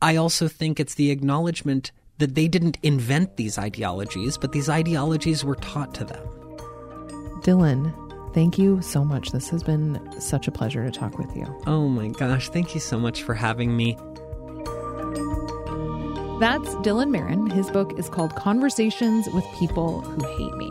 I 0.00 0.16
also 0.16 0.48
think 0.48 0.80
it's 0.80 0.94
the 0.94 1.10
acknowledgement 1.10 1.92
that 2.18 2.34
they 2.34 2.48
didn't 2.48 2.78
invent 2.82 3.36
these 3.36 3.58
ideologies, 3.58 4.38
but 4.38 4.52
these 4.52 4.68
ideologies 4.68 5.44
were 5.44 5.56
taught 5.56 5.94
to 5.94 6.04
them. 6.04 6.26
Dylan, 7.42 8.07
thank 8.32 8.58
you 8.58 8.80
so 8.82 9.04
much. 9.04 9.30
This 9.30 9.48
has 9.50 9.62
been 9.62 10.00
such 10.20 10.48
a 10.48 10.50
pleasure 10.50 10.84
to 10.84 10.90
talk 10.90 11.18
with 11.18 11.34
you. 11.36 11.46
Oh 11.66 11.88
my 11.88 12.08
gosh, 12.08 12.48
thank 12.48 12.74
you 12.74 12.80
so 12.80 12.98
much 12.98 13.22
for 13.22 13.34
having 13.34 13.76
me. 13.76 13.96
That's 16.40 16.72
Dylan 16.76 17.10
Marron. 17.10 17.50
His 17.50 17.68
book 17.70 17.98
is 17.98 18.08
called 18.08 18.36
Conversations 18.36 19.28
with 19.34 19.44
People 19.58 20.02
Who 20.02 20.24
Hate 20.36 20.54
Me. 20.54 20.70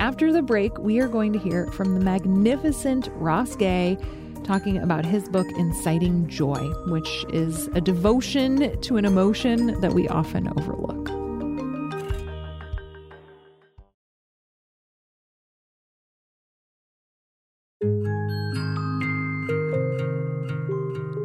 After 0.00 0.32
the 0.32 0.42
break, 0.42 0.76
we 0.78 0.98
are 0.98 1.08
going 1.08 1.32
to 1.32 1.38
hear 1.38 1.68
from 1.68 1.94
the 1.94 2.00
magnificent 2.00 3.08
Ross 3.14 3.54
Gay 3.54 3.96
talking 4.44 4.78
about 4.78 5.04
his 5.04 5.28
book, 5.28 5.46
Inciting 5.56 6.28
Joy, 6.28 6.68
which 6.88 7.24
is 7.30 7.68
a 7.74 7.80
devotion 7.80 8.80
to 8.80 8.96
an 8.96 9.04
emotion 9.04 9.80
that 9.80 9.92
we 9.92 10.08
often 10.08 10.48
overlook. 10.56 11.05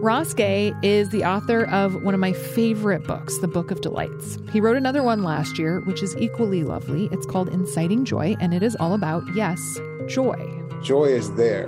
Ross 0.02 0.34
Gay 0.34 0.74
is 0.82 1.12
the 1.12 1.24
author 1.24 1.66
of 1.68 2.02
one 2.02 2.16
of 2.16 2.20
my 2.20 2.34
favorite 2.34 3.04
books, 3.04 3.38
The 3.38 3.48
Book 3.48 3.70
of 3.70 3.82
Delights. 3.82 4.40
He 4.52 4.60
wrote 4.60 4.76
another 4.76 5.04
one 5.04 5.22
last 5.22 5.60
year, 5.60 5.82
which 5.82 6.02
is 6.02 6.18
equally 6.18 6.64
lovely. 6.64 7.08
It's 7.12 7.28
called 7.28 7.50
Inciting 7.50 8.04
Joy, 8.04 8.36
and 8.40 8.52
it 8.52 8.64
is 8.64 8.76
all 8.80 8.96
about, 8.96 9.22
yes, 9.36 9.80
joy. 10.08 10.60
Joy 10.82 11.06
is 11.06 11.32
there, 11.36 11.68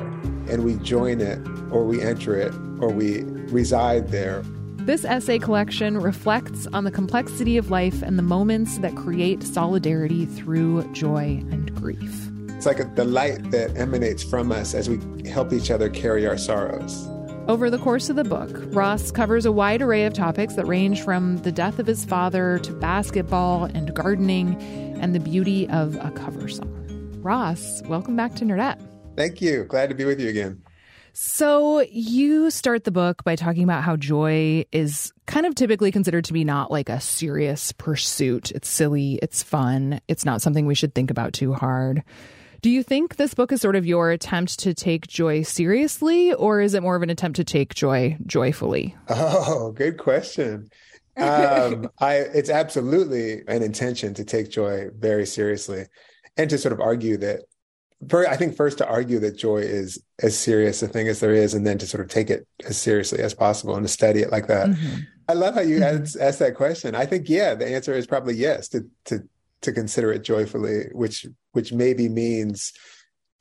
and 0.49 0.65
we 0.65 0.77
join 0.77 1.21
it, 1.21 1.47
or 1.69 1.85
we 1.85 2.01
enter 2.01 2.35
it, 2.35 2.51
or 2.81 2.89
we 2.89 3.21
reside 3.51 4.09
there. 4.09 4.41
This 4.77 5.05
essay 5.05 5.37
collection 5.37 5.99
reflects 5.99 6.65
on 6.73 6.85
the 6.85 6.91
complexity 6.91 7.57
of 7.57 7.69
life 7.69 8.01
and 8.01 8.17
the 8.17 8.23
moments 8.23 8.79
that 8.79 8.95
create 8.95 9.43
solidarity 9.43 10.25
through 10.25 10.91
joy 10.91 11.45
and 11.51 11.71
grief. 11.75 12.31
It's 12.47 12.65
like 12.65 12.95
the 12.95 13.05
light 13.05 13.51
that 13.51 13.77
emanates 13.77 14.23
from 14.23 14.51
us 14.51 14.73
as 14.73 14.89
we 14.89 15.29
help 15.29 15.53
each 15.53 15.69
other 15.69 15.87
carry 15.87 16.25
our 16.25 16.39
sorrows. 16.39 17.07
Over 17.45 17.69
the 17.69 17.77
course 17.77 18.09
of 18.09 18.15
the 18.15 18.23
book, 18.23 18.51
Ross 18.73 19.11
covers 19.11 19.45
a 19.45 19.51
wide 19.51 19.81
array 19.81 20.05
of 20.05 20.13
topics 20.13 20.53
that 20.53 20.65
range 20.65 21.01
from 21.03 21.39
the 21.39 21.51
death 21.51 21.77
of 21.77 21.85
his 21.85 22.05
father 22.05 22.57
to 22.59 22.71
basketball 22.71 23.65
and 23.65 23.93
gardening 23.93 24.55
and 25.01 25.13
the 25.13 25.19
beauty 25.19 25.67
of 25.67 25.97
a 25.97 26.09
cover 26.11 26.47
song. 26.47 27.19
Ross, 27.21 27.81
welcome 27.83 28.15
back 28.15 28.33
to 28.35 28.45
Nerdette. 28.45 28.79
Thank 29.17 29.41
you. 29.41 29.65
Glad 29.65 29.89
to 29.89 29.95
be 29.95 30.05
with 30.05 30.21
you 30.21 30.29
again. 30.29 30.63
So, 31.11 31.81
you 31.81 32.49
start 32.49 32.85
the 32.85 32.91
book 32.91 33.25
by 33.25 33.35
talking 33.35 33.65
about 33.65 33.83
how 33.83 33.97
joy 33.97 34.63
is 34.71 35.11
kind 35.25 35.45
of 35.45 35.53
typically 35.53 35.91
considered 35.91 36.23
to 36.25 36.33
be 36.33 36.45
not 36.45 36.71
like 36.71 36.87
a 36.87 37.01
serious 37.01 37.73
pursuit. 37.73 38.51
It's 38.51 38.69
silly, 38.69 39.19
it's 39.21 39.43
fun, 39.43 39.99
it's 40.07 40.23
not 40.23 40.41
something 40.41 40.65
we 40.65 40.75
should 40.75 40.95
think 40.95 41.11
about 41.11 41.33
too 41.33 41.51
hard. 41.53 42.03
Do 42.63 42.69
you 42.69 42.81
think 42.81 43.17
this 43.17 43.33
book 43.33 43.51
is 43.51 43.59
sort 43.59 43.75
of 43.75 43.85
your 43.85 44.09
attempt 44.09 44.57
to 44.59 44.73
take 44.73 45.05
joy 45.05 45.43
seriously, 45.43 46.33
or 46.33 46.61
is 46.61 46.73
it 46.73 46.81
more 46.81 46.95
of 46.95 47.01
an 47.01 47.09
attempt 47.09 47.35
to 47.35 47.43
take 47.43 47.75
joy 47.75 48.17
joyfully? 48.25 48.95
Oh, 49.09 49.73
good 49.73 49.97
question. 49.97 50.69
Um, 51.17 51.89
I 51.99 52.15
it's 52.15 52.49
absolutely 52.49 53.41
an 53.49 53.63
intention 53.63 54.13
to 54.13 54.23
take 54.23 54.49
joy 54.49 54.87
very 54.97 55.25
seriously, 55.25 55.87
and 56.37 56.49
to 56.49 56.57
sort 56.57 56.71
of 56.71 56.79
argue 56.79 57.17
that. 57.17 57.41
For, 58.09 58.27
I 58.29 58.37
think 58.37 58.55
first 58.55 58.77
to 58.77 58.87
argue 58.87 59.19
that 59.19 59.37
joy 59.37 59.57
is 59.57 60.01
as 60.21 60.37
serious 60.37 60.81
a 60.81 60.87
thing 60.87 61.09
as 61.09 61.19
there 61.19 61.33
is, 61.33 61.53
and 61.53 61.67
then 61.67 61.77
to 61.79 61.85
sort 61.85 62.01
of 62.01 62.09
take 62.09 62.29
it 62.29 62.47
as 62.65 62.77
seriously 62.77 63.19
as 63.19 63.33
possible 63.33 63.75
and 63.75 63.85
to 63.85 63.91
study 63.91 64.21
it 64.21 64.31
like 64.31 64.47
that. 64.47 64.69
I 65.27 65.33
love 65.33 65.55
how 65.55 65.61
you 65.61 65.83
asked, 65.83 66.17
asked 66.17 66.39
that 66.39 66.55
question. 66.55 66.95
I 66.95 67.05
think 67.05 67.27
yeah, 67.27 67.55
the 67.55 67.67
answer 67.67 67.93
is 67.93 68.07
probably 68.07 68.35
yes 68.35 68.69
to 68.69 68.89
to 69.05 69.27
to 69.63 69.71
consider 69.71 70.11
it 70.11 70.23
joyfully, 70.23 70.85
which 70.93 71.25
which 71.53 71.73
maybe 71.73 72.09
means 72.09 72.71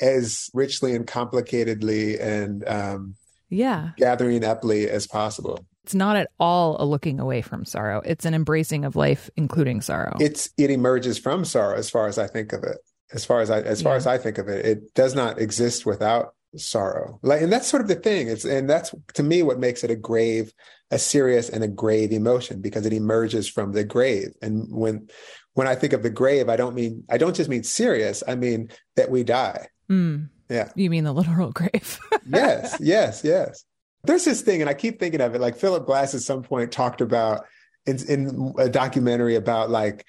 as 0.00 0.49
richly 0.55 0.95
and 0.95 1.07
complicatedly 1.07 2.21
and 2.21 2.67
um, 2.69 3.14
Yeah. 3.49 3.91
gathering 3.97 4.45
uply 4.45 4.88
as 4.88 5.07
possible. 5.07 5.64
It's 5.85 5.95
not 5.95 6.17
at 6.17 6.29
all 6.38 6.76
a 6.81 6.85
looking 6.85 7.19
away 7.21 7.43
from 7.43 7.64
sorrow. 7.64 8.02
It's 8.05 8.25
an 8.25 8.35
embracing 8.35 8.85
of 8.85 8.95
life, 8.97 9.31
including 9.37 9.81
sorrow. 9.81 10.17
It's 10.21 10.50
it 10.57 10.71
emerges 10.71 11.19
from 11.19 11.45
sorrow, 11.45 11.76
as 11.76 11.91
far 11.91 12.07
as 12.07 12.19
I 12.19 12.26
think 12.29 12.52
of 12.52 12.62
it. 12.64 12.79
As 13.12 13.25
far 13.25 13.41
as 13.41 13.50
I 13.50 13.61
as 13.61 13.83
far 13.83 13.95
as 13.97 14.07
I 14.07 14.17
think 14.17 14.38
of 14.38 14.49
it, 14.49 14.64
it 14.64 14.95
does 14.95 15.14
not 15.14 15.38
exist 15.41 15.85
without 15.85 16.35
sorrow. 16.57 17.19
Like, 17.23 17.43
and 17.43 17.52
that's 17.52 17.67
sort 17.67 17.83
of 17.83 17.88
the 17.88 17.95
thing. 17.97 18.29
It's 18.29 18.45
and 18.45 18.71
that's 18.71 18.95
to 19.14 19.23
me 19.23 19.43
what 19.43 19.59
makes 19.59 19.83
it 19.85 19.91
a 19.91 19.97
grave, 19.97 20.52
a 20.91 20.99
serious 20.99 21.49
and 21.50 21.62
a 21.64 21.69
grave 21.69 22.12
emotion 22.12 22.61
because 22.61 22.87
it 22.87 22.93
emerges 22.93 23.49
from 23.49 23.73
the 23.73 23.85
grave. 23.85 24.29
And 24.41 24.69
when 24.71 25.09
when 25.55 25.67
I 25.67 25.75
think 25.75 25.93
of 25.93 26.03
the 26.03 26.11
grave, 26.11 26.49
I 26.49 26.57
don't 26.57 26.75
mean 26.75 27.05
I 27.11 27.19
don't 27.19 27.37
just 27.37 27.51
mean 27.51 27.63
serious. 27.63 28.23
I 28.27 28.35
mean 28.35 28.71
that 28.97 29.11
we 29.11 29.25
die. 29.25 29.69
Mm. 29.91 30.29
Yeah. 30.49 30.71
You 30.75 30.91
mean 30.91 31.05
the 31.05 31.13
literal 31.13 31.51
grave? 31.55 31.99
yes, 32.27 32.77
yes, 32.81 33.23
yes. 33.25 33.65
There's 34.05 34.25
this 34.25 34.43
thing, 34.43 34.61
and 34.61 34.69
I 34.69 34.75
keep 34.75 34.99
thinking 34.99 35.21
of 35.21 35.35
it. 35.35 35.41
Like 35.41 35.57
Philip 35.57 35.87
Glass 35.87 36.15
at 36.15 36.23
some 36.23 36.43
point 36.43 36.73
talked 36.73 37.01
about 37.01 37.45
in, 37.87 37.99
in 38.09 38.55
a 38.59 38.69
documentary 38.69 39.37
about 39.37 39.71
like 39.71 40.05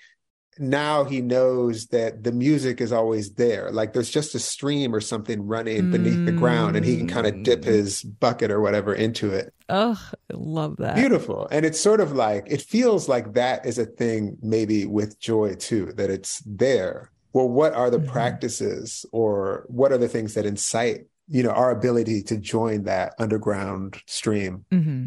now 0.60 1.04
he 1.04 1.22
knows 1.22 1.88
that 1.88 2.24
the 2.24 2.32
music 2.32 2.82
is 2.82 2.92
always 2.92 3.34
there. 3.34 3.72
Like 3.72 3.94
there's 3.94 4.10
just 4.10 4.36
a 4.36 4.40
stream 4.40 4.94
or 4.94 5.02
something 5.02 5.46
running 5.46 5.92
beneath 5.92 6.18
mm. 6.18 6.26
the 6.26 6.32
ground, 6.32 6.76
and 6.76 6.86
he 6.86 6.98
can 6.98 7.08
kind 7.08 7.28
of 7.28 7.44
dip 7.44 7.62
mm. 7.62 7.66
his 7.66 8.04
bucket 8.04 8.52
or 8.52 8.62
whatever 8.62 8.94
into 8.94 9.32
it. 9.32 9.54
Oh, 9.70 10.00
I 10.14 10.34
love 10.34 10.78
that. 10.78 10.96
Beautiful. 10.96 11.48
And 11.52 11.66
it's 11.66 11.80
sort 11.80 12.00
of 12.00 12.12
like, 12.12 12.46
it 12.48 12.62
feels 12.62 13.08
like 13.10 13.34
that 13.34 13.66
is 13.66 13.80
a 13.80 13.86
thing 13.86 14.38
maybe 14.42 14.86
with 14.86 15.20
joy 15.20 15.56
too, 15.56 15.94
that 15.94 16.10
it's 16.10 16.44
there. 16.46 17.12
Well, 17.34 17.50
what 17.50 17.74
are 17.74 17.90
the 17.90 17.98
mm-hmm. 17.98 18.12
practices 18.12 19.06
or 19.12 19.66
what 19.68 19.92
are 19.92 19.98
the 19.98 20.08
things 20.08 20.36
that 20.36 20.46
incite, 20.46 21.08
you 21.28 21.42
know, 21.42 21.50
our 21.50 21.72
ability 21.72 22.22
to 22.24 22.38
join 22.38 22.84
that 22.84 23.14
underground 23.18 24.02
stream? 24.06 24.66
Mm-hmm. 24.72 25.06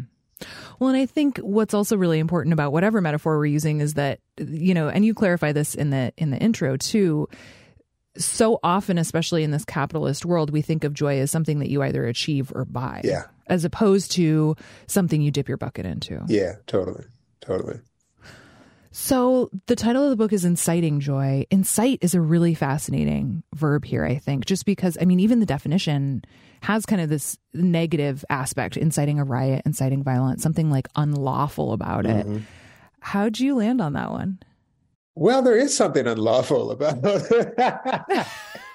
Well, 0.79 0.89
and 0.89 0.97
I 0.97 1.05
think 1.05 1.37
what's 1.39 1.73
also 1.73 1.97
really 1.97 2.19
important 2.19 2.53
about 2.53 2.71
whatever 2.71 3.01
metaphor 3.01 3.37
we're 3.37 3.45
using 3.45 3.81
is 3.81 3.95
that 3.95 4.19
you 4.37 4.73
know, 4.73 4.89
and 4.89 5.03
you 5.03 5.13
clarify 5.13 5.51
this 5.51 5.75
in 5.75 5.89
the 5.89 6.13
in 6.17 6.31
the 6.31 6.37
intro 6.37 6.77
too. 6.77 7.27
So 8.17 8.59
often, 8.63 8.97
especially 8.97 9.43
in 9.43 9.51
this 9.51 9.65
capitalist 9.65 10.25
world, 10.25 10.49
we 10.49 10.61
think 10.61 10.83
of 10.83 10.93
joy 10.93 11.19
as 11.19 11.29
something 11.29 11.59
that 11.59 11.69
you 11.69 11.83
either 11.83 12.05
achieve 12.05 12.51
or 12.55 12.65
buy. 12.65 13.01
Yeah. 13.03 13.25
As 13.45 13.63
opposed 13.63 14.11
to 14.13 14.55
something 14.87 15.21
you 15.21 15.31
dip 15.31 15.47
your 15.47 15.57
bucket 15.57 15.85
into. 15.85 16.23
Yeah, 16.27 16.55
totally. 16.65 17.05
Totally. 17.41 17.79
So 18.99 19.51
the 19.67 19.75
title 19.75 20.03
of 20.05 20.09
the 20.09 20.15
book 20.15 20.33
is 20.33 20.43
Inciting 20.43 20.99
Joy. 21.01 21.45
Incite 21.51 21.99
is 22.01 22.15
a 22.15 22.19
really 22.19 22.55
fascinating 22.55 23.43
verb 23.53 23.85
here, 23.85 24.03
I 24.03 24.15
think, 24.15 24.47
just 24.47 24.65
because, 24.65 24.97
I 24.99 25.05
mean, 25.05 25.19
even 25.19 25.39
the 25.39 25.45
definition 25.45 26.23
has 26.63 26.87
kind 26.87 26.99
of 26.99 27.07
this 27.07 27.37
negative 27.53 28.25
aspect, 28.31 28.75
inciting 28.75 29.19
a 29.19 29.23
riot, 29.23 29.61
inciting 29.67 30.03
violence, 30.03 30.41
something 30.41 30.71
like 30.71 30.87
unlawful 30.95 31.73
about 31.73 32.07
it. 32.07 32.25
Mm-hmm. 32.25 32.39
How'd 33.01 33.39
you 33.39 33.57
land 33.57 33.81
on 33.81 33.93
that 33.93 34.09
one? 34.09 34.39
Well, 35.13 35.43
there 35.43 35.55
is 35.55 35.77
something 35.77 36.07
unlawful 36.07 36.71
about 36.71 36.97
it. 37.03 38.27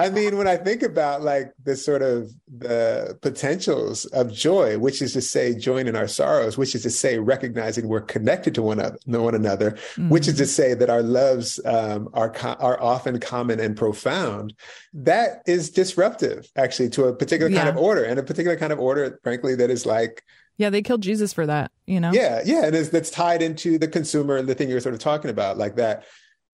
I 0.00 0.08
mean, 0.08 0.38
when 0.38 0.48
I 0.48 0.56
think 0.56 0.82
about 0.82 1.22
like 1.22 1.52
the 1.62 1.76
sort 1.76 2.00
of 2.00 2.32
the 2.48 3.18
potentials 3.20 4.06
of 4.06 4.32
joy, 4.32 4.78
which 4.78 5.02
is 5.02 5.12
to 5.12 5.20
say, 5.20 5.54
join 5.54 5.86
in 5.86 5.94
our 5.94 6.08
sorrows, 6.08 6.56
which 6.56 6.74
is 6.74 6.82
to 6.84 6.90
say, 6.90 7.18
recognizing 7.18 7.86
we're 7.86 8.00
connected 8.00 8.54
to 8.54 8.62
one 8.62 8.80
another, 8.80 8.98
one 9.06 9.34
another 9.34 9.72
mm-hmm. 9.72 10.08
which 10.08 10.26
is 10.26 10.38
to 10.38 10.46
say 10.46 10.72
that 10.72 10.88
our 10.88 11.02
loves 11.02 11.60
um, 11.66 12.08
are 12.14 12.34
are 12.60 12.80
often 12.82 13.20
common 13.20 13.60
and 13.60 13.76
profound. 13.76 14.54
That 14.94 15.42
is 15.46 15.70
disruptive, 15.70 16.50
actually, 16.56 16.88
to 16.90 17.04
a 17.04 17.14
particular 17.14 17.50
kind 17.50 17.66
yeah. 17.66 17.68
of 17.68 17.76
order, 17.76 18.02
and 18.04 18.18
a 18.18 18.22
particular 18.22 18.56
kind 18.56 18.72
of 18.72 18.80
order, 18.80 19.20
frankly, 19.22 19.54
that 19.56 19.70
is 19.70 19.84
like 19.84 20.24
yeah, 20.60 20.68
they 20.68 20.82
killed 20.82 21.00
Jesus 21.00 21.32
for 21.32 21.46
that, 21.46 21.72
you 21.86 22.00
know? 22.00 22.12
Yeah, 22.12 22.42
yeah. 22.44 22.66
And 22.66 22.76
it's, 22.76 22.90
that's 22.90 23.08
tied 23.08 23.40
into 23.40 23.78
the 23.78 23.88
consumer 23.88 24.36
and 24.36 24.46
the 24.46 24.54
thing 24.54 24.68
you're 24.68 24.80
sort 24.80 24.94
of 24.94 25.00
talking 25.00 25.30
about, 25.30 25.56
like 25.56 25.76
that. 25.76 26.04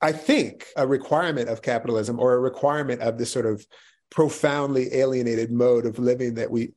I 0.00 0.12
think 0.12 0.66
a 0.76 0.86
requirement 0.86 1.48
of 1.48 1.62
capitalism 1.62 2.20
or 2.20 2.34
a 2.34 2.38
requirement 2.38 3.00
of 3.00 3.18
this 3.18 3.32
sort 3.32 3.46
of 3.46 3.66
profoundly 4.10 4.94
alienated 4.94 5.50
mode 5.50 5.86
of 5.86 5.98
living 5.98 6.34
that 6.34 6.50
we 6.50 6.72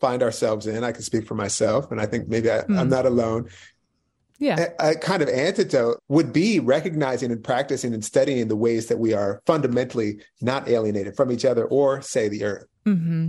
find 0.00 0.22
ourselves 0.22 0.66
in. 0.66 0.84
I 0.84 0.92
can 0.92 1.02
speak 1.02 1.26
for 1.26 1.34
myself, 1.34 1.90
and 1.90 2.00
I 2.00 2.06
think 2.06 2.28
maybe 2.28 2.50
I, 2.50 2.58
am 2.58 2.64
hmm. 2.66 2.88
not 2.88 3.06
alone. 3.06 3.48
Yeah. 4.38 4.68
A, 4.78 4.90
a, 4.90 4.94
kind 4.94 5.20
of 5.20 5.28
antidote 5.28 6.00
would 6.06 6.32
be 6.32 6.60
recognizing 6.60 7.32
and 7.32 7.42
practicing 7.42 7.92
and 7.92 8.04
studying 8.04 8.46
the 8.46 8.54
ways 8.54 8.86
that 8.86 8.98
we 8.98 9.12
are 9.12 9.42
fundamentally 9.46 10.20
not 10.40 10.68
alienated 10.68 11.16
from 11.16 11.32
each 11.32 11.44
other 11.44 11.64
or, 11.64 12.00
say, 12.02 12.28
the 12.28 12.44
earth. 12.44 12.66
Mm-hmm. 12.86 13.28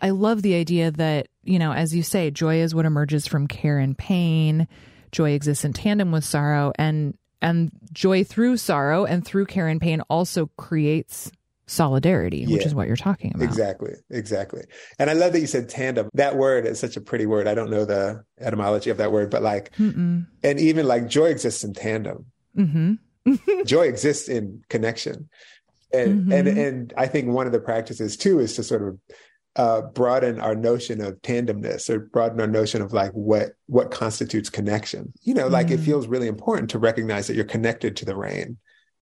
I 0.00 0.10
love 0.10 0.42
the 0.42 0.54
idea 0.54 0.92
that, 0.92 1.26
you 1.42 1.58
know, 1.58 1.72
as 1.72 1.94
you 1.94 2.04
say, 2.04 2.30
joy 2.30 2.60
is 2.60 2.74
what 2.74 2.86
emerges 2.86 3.26
from 3.26 3.48
care 3.48 3.78
and 3.78 3.98
pain. 3.98 4.68
Joy 5.10 5.32
exists 5.32 5.64
in 5.64 5.72
tandem 5.72 6.12
with 6.12 6.24
sorrow, 6.24 6.72
and 6.76 7.18
and 7.44 7.70
joy 7.92 8.24
through 8.24 8.56
sorrow 8.56 9.04
and 9.04 9.24
through 9.24 9.46
care 9.46 9.68
and 9.68 9.80
pain 9.80 10.00
also 10.10 10.50
creates 10.56 11.30
solidarity, 11.66 12.38
yeah, 12.38 12.56
which 12.56 12.66
is 12.66 12.74
what 12.74 12.86
you're 12.86 12.96
talking 12.96 13.32
about. 13.34 13.44
Exactly, 13.44 13.94
exactly. 14.10 14.64
And 14.98 15.08
I 15.08 15.12
love 15.12 15.32
that 15.32 15.40
you 15.40 15.46
said 15.46 15.68
tandem. 15.68 16.08
That 16.14 16.36
word 16.36 16.66
is 16.66 16.78
such 16.78 16.96
a 16.96 17.00
pretty 17.00 17.26
word. 17.26 17.46
I 17.46 17.54
don't 17.54 17.70
know 17.70 17.84
the 17.84 18.24
etymology 18.40 18.90
of 18.90 18.98
that 18.98 19.12
word, 19.12 19.30
but 19.30 19.42
like, 19.42 19.74
Mm-mm. 19.76 20.26
and 20.42 20.60
even 20.60 20.86
like 20.86 21.08
joy 21.08 21.26
exists 21.26 21.64
in 21.64 21.72
tandem. 21.72 22.26
Mm-hmm. 22.56 22.94
joy 23.64 23.88
exists 23.88 24.28
in 24.28 24.62
connection 24.68 25.28
and 25.94 26.20
mm-hmm. 26.22 26.32
and 26.32 26.48
and 26.48 26.94
I 26.96 27.06
think 27.06 27.28
one 27.28 27.46
of 27.46 27.52
the 27.52 27.60
practices 27.60 28.16
too 28.16 28.40
is 28.40 28.54
to 28.54 28.62
sort 28.62 28.82
of 28.82 28.98
uh, 29.56 29.82
broaden 29.82 30.40
our 30.40 30.54
notion 30.54 31.00
of 31.00 31.20
tandemness 31.22 31.88
or 31.88 32.00
broaden 32.00 32.40
our 32.40 32.46
notion 32.46 32.82
of 32.82 32.92
like 32.92 33.12
what 33.12 33.52
what 33.66 33.90
constitutes 33.90 34.50
connection. 34.50 35.12
You 35.22 35.34
know, 35.34 35.48
like 35.48 35.66
mm-hmm. 35.66 35.80
it 35.80 35.84
feels 35.84 36.06
really 36.06 36.26
important 36.26 36.70
to 36.70 36.78
recognize 36.78 37.26
that 37.26 37.36
you're 37.36 37.44
connected 37.44 37.96
to 37.96 38.04
the 38.04 38.16
rain, 38.16 38.58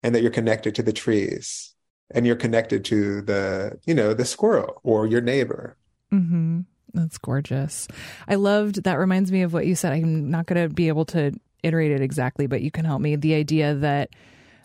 and 0.02 0.14
that 0.14 0.22
you're 0.22 0.30
connected 0.30 0.74
to 0.76 0.82
the 0.82 0.92
trees, 0.92 1.74
and 2.10 2.26
you're 2.26 2.36
connected 2.36 2.84
to 2.86 3.22
the 3.22 3.78
you 3.84 3.94
know 3.94 4.14
the 4.14 4.24
squirrel 4.24 4.80
or 4.82 5.06
your 5.06 5.20
neighbor. 5.20 5.76
Mm-hmm. 6.12 6.60
That's 6.94 7.18
gorgeous. 7.18 7.86
I 8.26 8.34
loved 8.34 8.84
that. 8.84 8.94
Reminds 8.98 9.30
me 9.30 9.42
of 9.42 9.52
what 9.52 9.66
you 9.66 9.74
said. 9.74 9.92
I'm 9.92 10.30
not 10.30 10.46
going 10.46 10.68
to 10.68 10.74
be 10.74 10.88
able 10.88 11.04
to 11.06 11.32
iterate 11.62 11.92
it 11.92 12.00
exactly, 12.00 12.46
but 12.46 12.62
you 12.62 12.70
can 12.70 12.84
help 12.84 13.00
me. 13.00 13.16
The 13.16 13.34
idea 13.34 13.74
that 13.74 14.10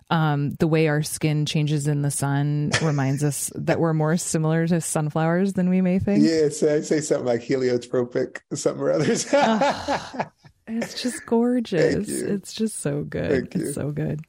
um, 0.10 0.52
the 0.60 0.68
way 0.68 0.88
our 0.88 1.02
skin 1.02 1.46
changes 1.46 1.88
in 1.88 2.02
the 2.02 2.12
sun 2.12 2.72
reminds 2.82 3.24
us 3.24 3.52
that 3.56 3.80
we're 3.80 3.94
more 3.94 4.18
similar 4.18 4.68
to 4.68 4.82
sunflowers 4.82 5.54
than 5.54 5.70
we 5.70 5.82
may 5.82 6.00
think. 6.00 6.24
Yeah, 6.24 6.50
so 6.50 6.76
I'd 6.76 6.86
say 6.86 7.02
something 7.02 7.26
like 7.26 7.42
heliotropic, 7.42 8.40
something 8.54 8.82
or 8.82 8.92
others. 8.92 9.26
it's 10.68 11.02
just 11.02 11.26
gorgeous. 11.26 12.10
It's 12.10 12.54
just 12.54 12.80
so 12.82 13.04
good. 13.04 13.56
It's 13.56 13.74
so 13.74 13.92
good. 13.92 14.22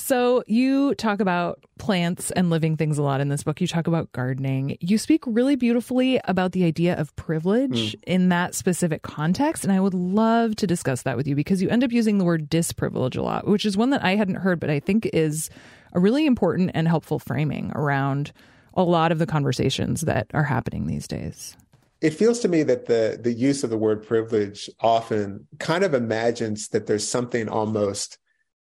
So 0.00 0.42
you 0.46 0.94
talk 0.94 1.20
about 1.20 1.62
plants 1.78 2.30
and 2.30 2.48
living 2.48 2.78
things 2.78 2.96
a 2.96 3.02
lot 3.02 3.20
in 3.20 3.28
this 3.28 3.42
book. 3.42 3.60
You 3.60 3.66
talk 3.66 3.86
about 3.86 4.10
gardening. 4.12 4.78
You 4.80 4.96
speak 4.96 5.22
really 5.26 5.56
beautifully 5.56 6.18
about 6.24 6.52
the 6.52 6.64
idea 6.64 6.96
of 6.96 7.14
privilege 7.16 7.92
mm. 7.92 8.02
in 8.06 8.30
that 8.30 8.54
specific 8.54 9.02
context. 9.02 9.62
And 9.62 9.72
I 9.72 9.78
would 9.78 9.92
love 9.92 10.56
to 10.56 10.66
discuss 10.66 11.02
that 11.02 11.18
with 11.18 11.28
you 11.28 11.36
because 11.36 11.60
you 11.60 11.68
end 11.68 11.84
up 11.84 11.92
using 11.92 12.16
the 12.16 12.24
word 12.24 12.48
disprivilege 12.48 13.16
a 13.16 13.22
lot, 13.22 13.46
which 13.46 13.66
is 13.66 13.76
one 13.76 13.90
that 13.90 14.02
I 14.02 14.16
hadn't 14.16 14.36
heard, 14.36 14.58
but 14.58 14.70
I 14.70 14.80
think 14.80 15.08
is 15.12 15.50
a 15.92 16.00
really 16.00 16.24
important 16.24 16.70
and 16.72 16.88
helpful 16.88 17.18
framing 17.18 17.70
around 17.74 18.32
a 18.72 18.82
lot 18.82 19.12
of 19.12 19.18
the 19.18 19.26
conversations 19.26 20.00
that 20.02 20.28
are 20.32 20.44
happening 20.44 20.86
these 20.86 21.06
days 21.06 21.56
it 22.00 22.14
feels 22.14 22.40
to 22.40 22.48
me 22.48 22.62
that 22.62 22.86
the 22.86 23.18
the 23.20 23.32
use 23.32 23.62
of 23.62 23.68
the 23.68 23.76
word 23.76 24.02
privilege 24.06 24.70
often 24.80 25.46
kind 25.58 25.84
of 25.84 25.92
imagines 25.92 26.68
that 26.68 26.86
there's 26.86 27.06
something 27.06 27.48
almost 27.48 28.18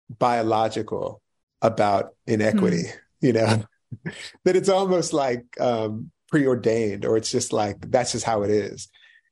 biological 0.10 1.22
about 1.62 2.16
inequity, 2.28 2.84
mm. 2.84 2.98
you 3.22 3.34
know, 3.34 3.64
that 4.44 4.56
it's 4.56 4.70
almost 4.70 5.14
like 5.14 5.46
um, 5.60 6.12
preordained 6.30 7.06
or 7.06 7.18
it's 7.18 7.32
just 7.32 7.54
like 7.54 7.90
that's 7.90 8.12
just 8.12 8.26
how 8.26 8.44
it 8.44 8.50
is, 8.50 8.90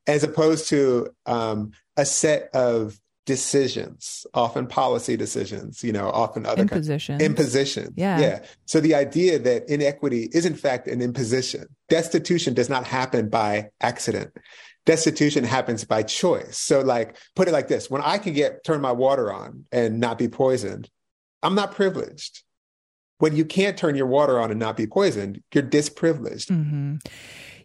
as 0.07 0.23
opposed 0.23 0.69
to 0.69 1.07
um, 1.25 1.71
a 1.97 2.05
set 2.05 2.49
of 2.53 2.99
decisions, 3.25 4.25
often 4.33 4.67
policy 4.67 5.15
decisions, 5.15 5.83
you 5.83 5.91
know, 5.91 6.09
often 6.09 6.45
other 6.45 6.63
impositions. 6.63 7.19
Kinds, 7.19 7.29
imposition. 7.29 7.93
Yeah. 7.95 8.19
Yeah. 8.19 8.45
So 8.65 8.79
the 8.79 8.95
idea 8.95 9.39
that 9.39 9.69
inequity 9.69 10.27
is 10.31 10.45
in 10.45 10.55
fact 10.55 10.87
an 10.87 11.01
imposition. 11.01 11.65
Destitution 11.89 12.53
does 12.53 12.69
not 12.69 12.85
happen 12.85 13.29
by 13.29 13.69
accident. 13.79 14.31
Destitution 14.85 15.43
happens 15.43 15.83
by 15.83 16.03
choice. 16.03 16.57
So, 16.57 16.81
like, 16.81 17.17
put 17.35 17.47
it 17.47 17.51
like 17.51 17.67
this 17.67 17.89
when 17.89 18.01
I 18.01 18.17
can 18.17 18.33
get 18.33 18.63
turn 18.63 18.81
my 18.81 18.91
water 18.91 19.31
on 19.31 19.65
and 19.71 19.99
not 19.99 20.17
be 20.17 20.27
poisoned, 20.27 20.89
I'm 21.43 21.55
not 21.55 21.75
privileged. 21.75 22.43
When 23.19 23.35
you 23.35 23.45
can't 23.45 23.77
turn 23.77 23.95
your 23.95 24.07
water 24.07 24.39
on 24.39 24.49
and 24.49 24.59
not 24.59 24.75
be 24.75 24.87
poisoned, 24.87 25.43
you're 25.53 25.61
disprivileged. 25.61 26.49
Mm-hmm. 26.49 26.95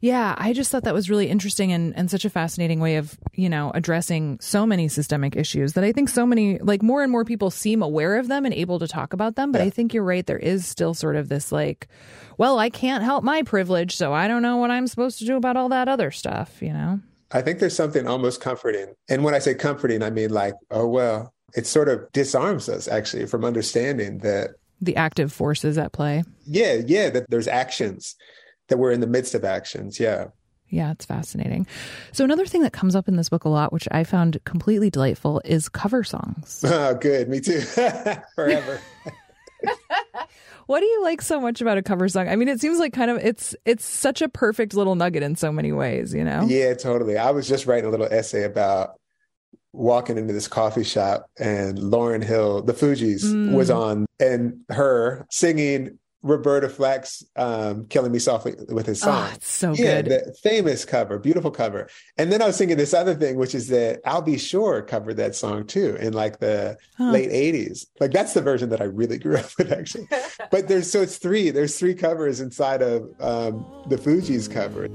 Yeah, 0.00 0.34
I 0.36 0.52
just 0.52 0.70
thought 0.70 0.84
that 0.84 0.94
was 0.94 1.08
really 1.08 1.28
interesting 1.28 1.72
and, 1.72 1.96
and 1.96 2.10
such 2.10 2.24
a 2.24 2.30
fascinating 2.30 2.80
way 2.80 2.96
of, 2.96 3.18
you 3.34 3.48
know, 3.48 3.70
addressing 3.74 4.38
so 4.40 4.66
many 4.66 4.88
systemic 4.88 5.36
issues 5.36 5.72
that 5.74 5.84
I 5.84 5.92
think 5.92 6.08
so 6.08 6.26
many, 6.26 6.58
like 6.58 6.82
more 6.82 7.02
and 7.02 7.10
more 7.10 7.24
people 7.24 7.50
seem 7.50 7.82
aware 7.82 8.16
of 8.16 8.28
them 8.28 8.44
and 8.44 8.54
able 8.54 8.78
to 8.78 8.88
talk 8.88 9.12
about 9.12 9.36
them. 9.36 9.52
But 9.52 9.60
yeah. 9.60 9.66
I 9.66 9.70
think 9.70 9.94
you're 9.94 10.04
right. 10.04 10.26
There 10.26 10.38
is 10.38 10.66
still 10.66 10.94
sort 10.94 11.16
of 11.16 11.28
this 11.28 11.52
like, 11.52 11.88
well, 12.38 12.58
I 12.58 12.70
can't 12.70 13.02
help 13.02 13.24
my 13.24 13.42
privilege, 13.42 13.96
so 13.96 14.12
I 14.12 14.28
don't 14.28 14.42
know 14.42 14.58
what 14.58 14.70
I'm 14.70 14.86
supposed 14.86 15.18
to 15.20 15.24
do 15.24 15.36
about 15.36 15.56
all 15.56 15.70
that 15.70 15.88
other 15.88 16.10
stuff, 16.10 16.60
you 16.60 16.72
know? 16.72 17.00
I 17.32 17.42
think 17.42 17.58
there's 17.58 17.74
something 17.74 18.06
almost 18.06 18.40
comforting. 18.40 18.94
And 19.08 19.24
when 19.24 19.34
I 19.34 19.40
say 19.40 19.54
comforting, 19.54 20.02
I 20.02 20.10
mean 20.10 20.30
like, 20.30 20.54
oh, 20.70 20.86
well, 20.86 21.32
it 21.54 21.66
sort 21.66 21.88
of 21.88 22.10
disarms 22.12 22.68
us 22.68 22.86
actually 22.88 23.26
from 23.26 23.44
understanding 23.44 24.18
that 24.18 24.50
the 24.80 24.96
active 24.96 25.32
forces 25.32 25.78
at 25.78 25.92
play. 25.92 26.22
Yeah, 26.46 26.82
yeah, 26.86 27.08
that 27.10 27.30
there's 27.30 27.48
actions 27.48 28.14
that 28.68 28.78
we're 28.78 28.92
in 28.92 29.00
the 29.00 29.06
midst 29.06 29.34
of 29.34 29.44
actions. 29.44 30.00
Yeah. 30.00 30.28
Yeah, 30.68 30.90
it's 30.90 31.04
fascinating. 31.04 31.66
So 32.12 32.24
another 32.24 32.46
thing 32.46 32.62
that 32.62 32.72
comes 32.72 32.96
up 32.96 33.06
in 33.06 33.16
this 33.16 33.28
book 33.28 33.44
a 33.44 33.48
lot, 33.48 33.72
which 33.72 33.86
I 33.92 34.02
found 34.04 34.42
completely 34.44 34.90
delightful, 34.90 35.40
is 35.44 35.68
cover 35.68 36.02
songs. 36.02 36.64
Oh, 36.76 36.94
good. 36.94 37.28
Me 37.28 37.40
too. 37.40 37.60
Forever. 38.34 38.80
what 40.66 40.80
do 40.80 40.86
you 40.86 41.02
like 41.02 41.22
so 41.22 41.40
much 41.40 41.60
about 41.60 41.78
a 41.78 41.82
cover 41.82 42.08
song? 42.08 42.28
I 42.28 42.36
mean, 42.36 42.48
it 42.48 42.60
seems 42.60 42.78
like 42.78 42.92
kind 42.92 43.10
of 43.10 43.18
it's 43.18 43.54
it's 43.64 43.84
such 43.84 44.20
a 44.20 44.28
perfect 44.28 44.74
little 44.74 44.94
nugget 44.94 45.22
in 45.22 45.36
so 45.36 45.52
many 45.52 45.72
ways, 45.72 46.12
you 46.12 46.24
know? 46.24 46.44
Yeah, 46.46 46.74
totally. 46.74 47.16
I 47.16 47.30
was 47.30 47.48
just 47.48 47.66
writing 47.66 47.86
a 47.86 47.90
little 47.90 48.08
essay 48.10 48.42
about 48.42 48.98
walking 49.72 50.18
into 50.18 50.32
this 50.32 50.48
coffee 50.48 50.84
shop 50.84 51.30
and 51.38 51.78
Lauryn 51.78 52.24
Hill, 52.24 52.62
the 52.62 52.72
Fugees, 52.72 53.24
mm. 53.24 53.52
was 53.52 53.70
on 53.70 54.06
and 54.18 54.60
her 54.70 55.26
singing 55.30 55.98
Roberta 56.26 56.68
Flack's 56.68 57.24
um, 57.36 57.86
"Killing 57.86 58.12
Me 58.12 58.18
Softly" 58.18 58.54
with 58.68 58.86
his 58.86 59.00
song. 59.00 59.30
Oh, 59.32 59.36
so 59.40 59.72
yeah, 59.72 60.02
good. 60.02 60.06
The 60.06 60.36
famous 60.42 60.84
cover, 60.84 61.18
beautiful 61.18 61.50
cover. 61.50 61.88
And 62.18 62.32
then 62.32 62.42
I 62.42 62.46
was 62.46 62.58
thinking 62.58 62.76
this 62.76 62.92
other 62.92 63.14
thing, 63.14 63.36
which 63.36 63.54
is 63.54 63.68
that 63.68 64.00
Al 64.04 64.22
B. 64.22 64.36
Sure 64.36 64.82
covered 64.82 65.16
that 65.16 65.34
song 65.34 65.66
too 65.66 65.96
in 65.96 66.12
like 66.12 66.40
the 66.40 66.76
huh. 66.98 67.10
late 67.12 67.30
'80s. 67.30 67.86
Like 68.00 68.10
that's 68.10 68.34
the 68.34 68.42
version 68.42 68.70
that 68.70 68.80
I 68.80 68.84
really 68.84 69.18
grew 69.18 69.36
up 69.38 69.50
with, 69.56 69.72
actually. 69.72 70.08
but 70.50 70.68
there's 70.68 70.90
so 70.90 71.02
it's 71.02 71.18
three. 71.18 71.50
There's 71.50 71.78
three 71.78 71.94
covers 71.94 72.40
inside 72.40 72.82
of 72.82 73.02
um, 73.20 73.64
the 73.88 73.96
Fugees 73.96 74.50
cover. 74.52 74.88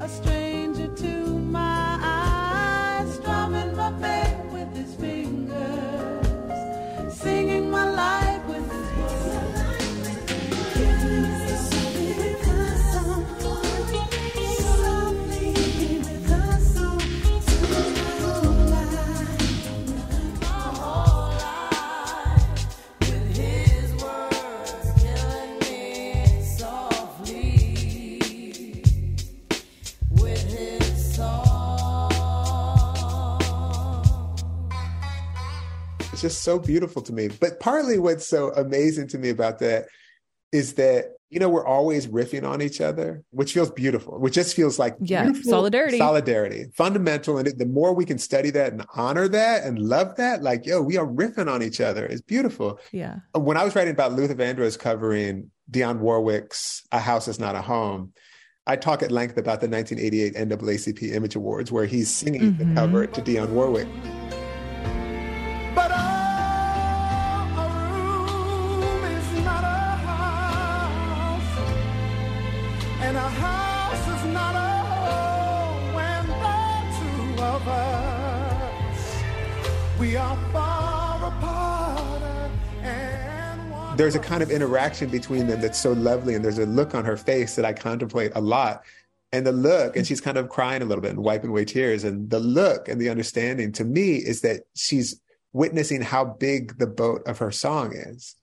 Just 36.22 36.44
so 36.44 36.60
beautiful 36.60 37.02
to 37.04 37.14
me. 37.14 37.28
But 37.28 37.60
partly 37.60 38.00
what's 38.00 38.28
so 38.28 38.52
amazing 38.52 39.08
to 39.10 39.18
me 39.18 39.30
about 39.30 39.60
that 39.60 39.88
is 40.52 40.74
that 40.76 41.14
you 41.30 41.40
know 41.40 41.48
we're 41.48 41.66
always 41.66 42.08
riffing 42.08 42.46
on 42.48 42.62
each 42.62 42.82
other 42.82 43.24
which 43.32 43.54
feels 43.54 43.72
beautiful. 43.72 44.20
Which 44.20 44.34
just 44.34 44.56
feels 44.56 44.78
like 44.78 44.96
yeah 45.00 45.32
solidarity. 45.44 45.98
Solidarity. 45.98 46.66
Fundamental. 46.76 47.38
And 47.38 47.48
the 47.58 47.66
more 47.66 47.94
we 47.94 48.06
can 48.06 48.18
study 48.18 48.50
that 48.52 48.74
and 48.74 48.86
honor 48.96 49.28
that 49.30 49.64
and 49.64 49.80
love 49.80 50.16
that 50.18 50.44
like 50.44 50.66
yo 50.66 50.82
we 50.82 50.98
are 50.98 51.08
riffing 51.08 51.52
on 51.52 51.64
each 51.64 51.82
other. 51.82 52.06
It's 52.06 52.22
beautiful. 52.22 52.80
Yeah. 52.92 53.18
When 53.34 53.58
i 53.58 53.64
was 53.64 53.76
writing 53.76 53.94
about 53.94 54.14
luther 54.14 54.36
vandross 54.36 54.78
covering 54.78 55.52
dionne 55.70 56.00
warwick's 56.00 56.84
a 56.92 57.00
house 57.00 57.28
is 57.28 57.40
not 57.40 57.56
a 57.56 57.62
home 57.62 58.14
I 58.68 58.76
talk 58.76 59.02
at 59.02 59.12
length 59.12 59.38
about 59.38 59.60
the 59.60 59.68
1988 59.68 60.36
NAACP 60.36 61.14
Image 61.14 61.36
Awards, 61.36 61.72
where 61.72 61.86
he's 61.86 62.12
singing 62.12 62.54
mm-hmm. 62.54 62.76
the 62.76 62.80
cover 62.80 63.08
to 63.08 63.22
Dionne 63.22 63.50
Warwick. 63.50 63.88
There's 84.02 84.16
a 84.16 84.20
kind 84.20 84.42
of 84.42 84.50
interaction 84.50 85.12
between 85.12 85.46
them 85.46 85.62
that's 85.62 85.78
so 85.78 85.92
lovely 85.92 86.34
and 86.34 86.44
there's 86.44 86.58
a 86.58 86.66
look 86.66 86.96
on 86.96 87.06
her 87.06 87.16
face 87.16 87.56
that 87.56 87.66
i 87.66 87.72
contemplate 87.72 88.32
a 88.34 88.42
lot 88.42 88.82
and 89.32 89.46
the 89.46 89.52
look 89.52 89.96
and 89.96 90.08
she's 90.08 90.20
kind 90.20 90.38
of 90.38 90.50
crying 90.50 90.82
a 90.82 90.86
little 90.86 91.04
bit 91.04 91.12
and 91.12 91.20
wiping 91.20 91.52
away 91.52 91.64
tears 91.64 92.04
and 92.04 92.28
the 92.32 92.40
look 92.40 92.90
and 92.90 93.00
the 93.00 93.10
understanding 93.10 93.72
to 93.72 93.86
me 93.86 94.16
is 94.16 94.42
that 94.42 94.62
she's 94.76 95.22
witnessing 95.54 96.02
how 96.02 96.26
big 96.26 96.80
the 96.80 96.88
boat 96.88 97.22
of 97.28 97.38
her 97.38 97.52
song 97.52 97.94
is 97.96 98.36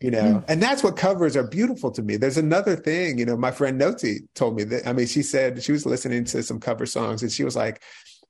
you 0.00 0.10
know 0.10 0.18
mm. 0.22 0.44
and 0.48 0.60
that's 0.60 0.82
what 0.82 0.96
covers 0.96 1.36
are 1.36 1.46
beautiful 1.46 1.92
to 1.92 2.02
me 2.02 2.16
there's 2.16 2.36
another 2.36 2.74
thing 2.74 3.16
you 3.16 3.24
know 3.24 3.36
my 3.36 3.52
friend 3.52 3.78
noti 3.78 4.22
told 4.34 4.56
me 4.56 4.64
that 4.64 4.84
i 4.88 4.92
mean 4.92 5.06
she 5.06 5.22
said 5.22 5.62
she 5.62 5.70
was 5.70 5.86
listening 5.86 6.24
to 6.24 6.42
some 6.42 6.58
cover 6.58 6.84
songs 6.84 7.22
and 7.22 7.30
she 7.30 7.44
was 7.44 7.54
like 7.54 7.80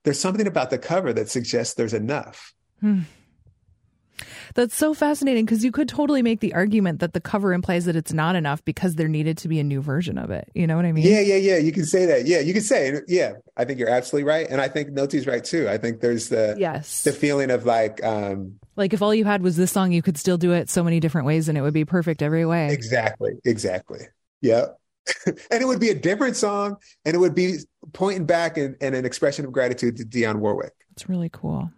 there's 0.05 0.21
something 0.21 0.47
about 0.47 0.69
the 0.69 0.77
cover 0.79 1.15
that 1.15 1.31
suggests 1.31 1.73
there's 1.73 1.95
enough 1.95 2.53
mm. 2.83 3.03
That's 4.55 4.74
so 4.74 4.94
fascinating 4.94 5.44
because 5.44 5.64
you 5.64 5.72
could 5.72 5.88
totally 5.88 6.22
make 6.22 6.40
the 6.40 6.55
argument 6.55 7.00
that 7.00 7.12
the 7.12 7.20
cover 7.20 7.52
implies 7.52 7.85
that 7.85 7.96
it's 7.96 8.12
not 8.12 8.37
enough 8.37 8.64
because 8.64 8.94
there 8.94 9.09
needed 9.09 9.38
to 9.38 9.48
be 9.48 9.61
a 9.61 9.64
new 9.64 9.81
version 9.81 10.18
of 10.18 10.31
it. 10.31 10.50
You 10.55 10.66
know 10.66 10.76
what 10.76 10.85
I 10.85 10.92
mean? 10.92 11.05
Yeah, 11.07 11.20
yeah, 11.20 11.37
yeah. 11.37 11.57
You 11.59 11.72
can 11.72 11.85
say 11.85 12.07
that. 12.07 12.26
Yeah, 12.26 12.40
you 12.40 12.52
can 12.52 12.62
say, 12.62 13.00
yeah, 13.09 13.35
I 13.57 13.64
think 13.64 13.79
you're 13.79 13.90
absolutely 13.90 14.29
right. 14.29 14.46
And 14.48 14.61
I 14.61 14.68
think 14.68 14.90
Noti's 14.90 15.26
right 15.26 15.44
too. 15.44 15.68
I 15.68 15.79
think 15.79 16.00
there's 16.00 16.29
the, 16.29 16.57
yes, 16.59 17.02
the 17.05 17.12
feeling 17.12 17.50
of 17.50 17.66
like, 17.66 18.02
um, 18.05 18.59
like 18.76 18.92
if 18.92 19.02
all 19.02 19.14
you 19.14 19.24
had 19.24 19.42
was 19.42 19.57
this 19.57 19.72
song, 19.72 19.92
you 19.92 20.02
could 20.02 20.16
still 20.16 20.38
do 20.38 20.52
it 20.52 20.70
so 20.70 20.83
many 20.83 21.00
different 21.00 21.26
ways 21.26 21.48
and 21.48 21.57
it 21.59 21.62
would 21.62 21.74
be 21.74 21.85
perfect 21.85 22.22
every 22.22 22.46
way. 22.46 22.72
Exactly. 22.72 23.33
Exactly. 23.44 24.00
Yeah. 24.40 24.66
and 25.26 25.62
it 25.62 25.66
would 25.66 25.81
be 25.81 25.90
a 25.90 25.94
different 25.94 26.37
song 26.37 26.76
and 27.05 27.14
it 27.14 27.18
would 27.18 27.35
be 27.35 27.59
pointing 27.92 28.26
back 28.26 28.57
and, 28.57 28.76
and 28.81 28.94
an 28.94 29.05
expression 29.05 29.44
of 29.44 29.52
gratitude 29.52 29.96
to 29.96 30.05
Dionne 30.05 30.37
Warwick. 30.37 30.72
It's 30.92 31.09
really 31.09 31.31
cool. 31.31 31.70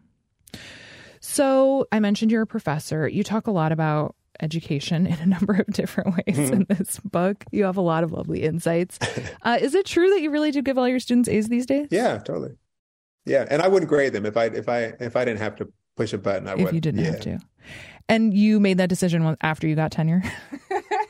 So 1.21 1.87
I 1.93 2.01
mentioned 2.01 2.31
you're 2.31 2.43
a 2.43 2.47
professor. 2.47 3.09
You 3.09 3.23
talk 3.23 3.47
a 3.47 3.51
lot 3.51 3.73
about 3.73 4.15
education 4.41 5.07
in 5.07 5.19
a 5.21 5.27
number 5.27 5.55
of 5.55 5.67
different 5.67 6.17
ways 6.17 6.37
mm-hmm. 6.37 6.53
in 6.55 6.67
this 6.69 6.99
book. 7.01 7.45
You 7.51 7.65
have 7.65 7.77
a 7.77 7.83
lot 7.83 8.05
of 8.05 8.13
lovely 8.13 8.43
insights. 8.43 8.99
Uh, 9.43 9.57
is 9.61 9.75
it 9.75 9.87
true 9.87 10.11
that 10.11 10.21
you 10.21 10.31
really 10.31 10.51
do 10.51 10.61
give 10.61 10.77
all 10.77 10.89
your 10.89 10.99
students 10.99 11.29
A's 11.29 11.49
these 11.49 11.65
days? 11.65 11.89
Yeah, 11.91 12.19
totally. 12.19 12.57
Yeah, 13.25 13.47
and 13.49 13.63
I 13.63 13.69
wouldn't 13.69 13.89
grade 13.89 14.13
them 14.13 14.27
if 14.27 14.37
I 14.37 14.47
if 14.47 14.69
I 14.69 14.95
if 15.01 15.17
I 15.17 15.25
didn't 15.25 15.41
have 15.41 15.57
to 15.57 15.73
push 15.97 16.13
a 16.13 16.19
button. 16.19 16.49
I 16.49 16.55
would. 16.55 16.67
If 16.67 16.73
you 16.73 16.81
didn't 16.81 17.05
yeah. 17.05 17.11
have 17.13 17.21
to. 17.21 17.39
And 18.09 18.35
you 18.35 18.59
made 18.59 18.79
that 18.79 18.89
decision 18.89 19.37
after 19.41 19.67
you 19.67 19.75
got 19.77 19.93
tenure. 19.93 20.23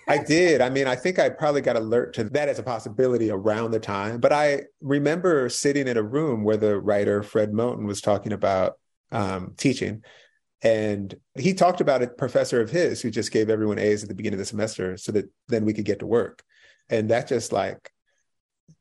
I 0.08 0.18
did. 0.26 0.60
I 0.60 0.68
mean, 0.68 0.86
I 0.86 0.96
think 0.96 1.18
I 1.18 1.28
probably 1.28 1.60
got 1.60 1.76
alert 1.76 2.14
to 2.14 2.24
that 2.24 2.48
as 2.48 2.58
a 2.58 2.62
possibility 2.62 3.30
around 3.30 3.70
the 3.70 3.80
time. 3.80 4.18
But 4.18 4.32
I 4.32 4.64
remember 4.80 5.48
sitting 5.48 5.88
in 5.88 5.96
a 5.96 6.02
room 6.02 6.44
where 6.44 6.56
the 6.56 6.78
writer 6.80 7.22
Fred 7.22 7.52
Moten 7.52 7.86
was 7.86 8.00
talking 8.00 8.32
about 8.32 8.78
um, 9.12 9.54
teaching. 9.56 10.02
And 10.62 11.14
he 11.36 11.54
talked 11.54 11.80
about 11.80 12.02
a 12.02 12.08
professor 12.08 12.60
of 12.60 12.70
his 12.70 13.00
who 13.00 13.10
just 13.10 13.30
gave 13.30 13.48
everyone 13.48 13.78
A's 13.78 14.02
at 14.02 14.08
the 14.08 14.14
beginning 14.14 14.36
of 14.36 14.40
the 14.40 14.44
semester 14.44 14.96
so 14.96 15.12
that 15.12 15.30
then 15.46 15.64
we 15.64 15.72
could 15.72 15.84
get 15.84 16.00
to 16.00 16.06
work. 16.06 16.42
And 16.90 17.10
that 17.10 17.28
just 17.28 17.52
like 17.52 17.92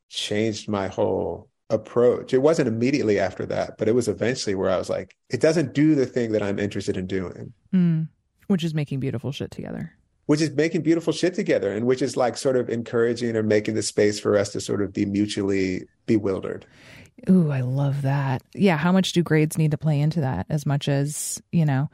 changed 0.10 0.68
my 0.70 0.88
whole 0.88 1.50
approach. 1.70 2.34
It 2.34 2.40
wasn't 2.40 2.68
immediately 2.68 3.20
after 3.20 3.46
that, 3.48 3.78
but 3.78 3.88
it 3.88 3.96
was 3.96 4.08
eventually 4.08 4.56
where 4.56 4.70
I 4.70 4.78
was 4.78 4.90
like, 4.90 5.16
it 5.30 5.42
doesn't 5.42 5.74
do 5.74 5.96
the 5.96 6.06
thing 6.06 6.32
that 6.32 6.42
I'm 6.42 6.60
interested 6.60 6.98
in 6.98 7.08
doing. 7.08 7.54
Mm, 7.74 8.08
which 8.48 8.64
is 8.64 8.74
making 8.74 9.00
beautiful 9.00 9.32
shit 9.32 9.52
together. 9.52 9.94
Which 10.26 10.42
is 10.42 10.52
making 10.52 10.82
beautiful 10.82 11.14
shit 11.14 11.34
together 11.34 11.72
and 11.72 11.86
which 11.86 12.02
is 12.02 12.18
like 12.18 12.38
sort 12.38 12.58
of 12.58 12.70
encouraging 12.70 13.36
or 13.36 13.44
making 13.44 13.76
the 13.76 13.84
space 13.84 14.20
for 14.20 14.38
us 14.38 14.50
to 14.54 14.62
sort 14.62 14.82
of 14.82 14.94
be 14.94 15.06
mutually 15.06 15.84
bewildered. 16.06 16.66
Ooh, 17.30 17.52
I 17.52 17.62
love 17.62 18.04
that. 18.04 18.42
Yeah. 18.54 18.78
How 18.78 18.92
much 18.92 19.14
do 19.14 19.24
grades 19.24 19.58
need 19.58 19.72
to 19.72 19.78
play 19.78 20.00
into 20.00 20.22
that 20.22 20.46
as 20.50 20.66
much 20.66 20.88
as, 20.88 21.42
you 21.52 21.66
know, 21.66 21.90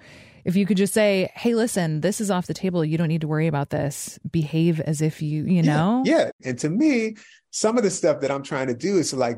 if 0.45 0.55
you 0.55 0.65
could 0.65 0.77
just 0.77 0.93
say, 0.93 1.31
hey, 1.35 1.55
listen, 1.55 2.01
this 2.01 2.19
is 2.19 2.29
off 2.29 2.47
the 2.47 2.53
table. 2.53 2.83
You 2.83 2.97
don't 2.97 3.07
need 3.07 3.21
to 3.21 3.27
worry 3.27 3.47
about 3.47 3.69
this. 3.69 4.19
Behave 4.29 4.81
as 4.81 5.01
if 5.01 5.21
you, 5.21 5.45
you 5.45 5.63
know? 5.63 6.03
Yeah. 6.05 6.17
yeah. 6.17 6.49
And 6.49 6.59
to 6.59 6.69
me, 6.69 7.15
some 7.51 7.77
of 7.77 7.83
the 7.83 7.91
stuff 7.91 8.19
that 8.21 8.31
I'm 8.31 8.43
trying 8.43 8.67
to 8.67 8.73
do 8.73 8.97
is 8.97 9.11
to 9.11 9.15
like, 9.15 9.37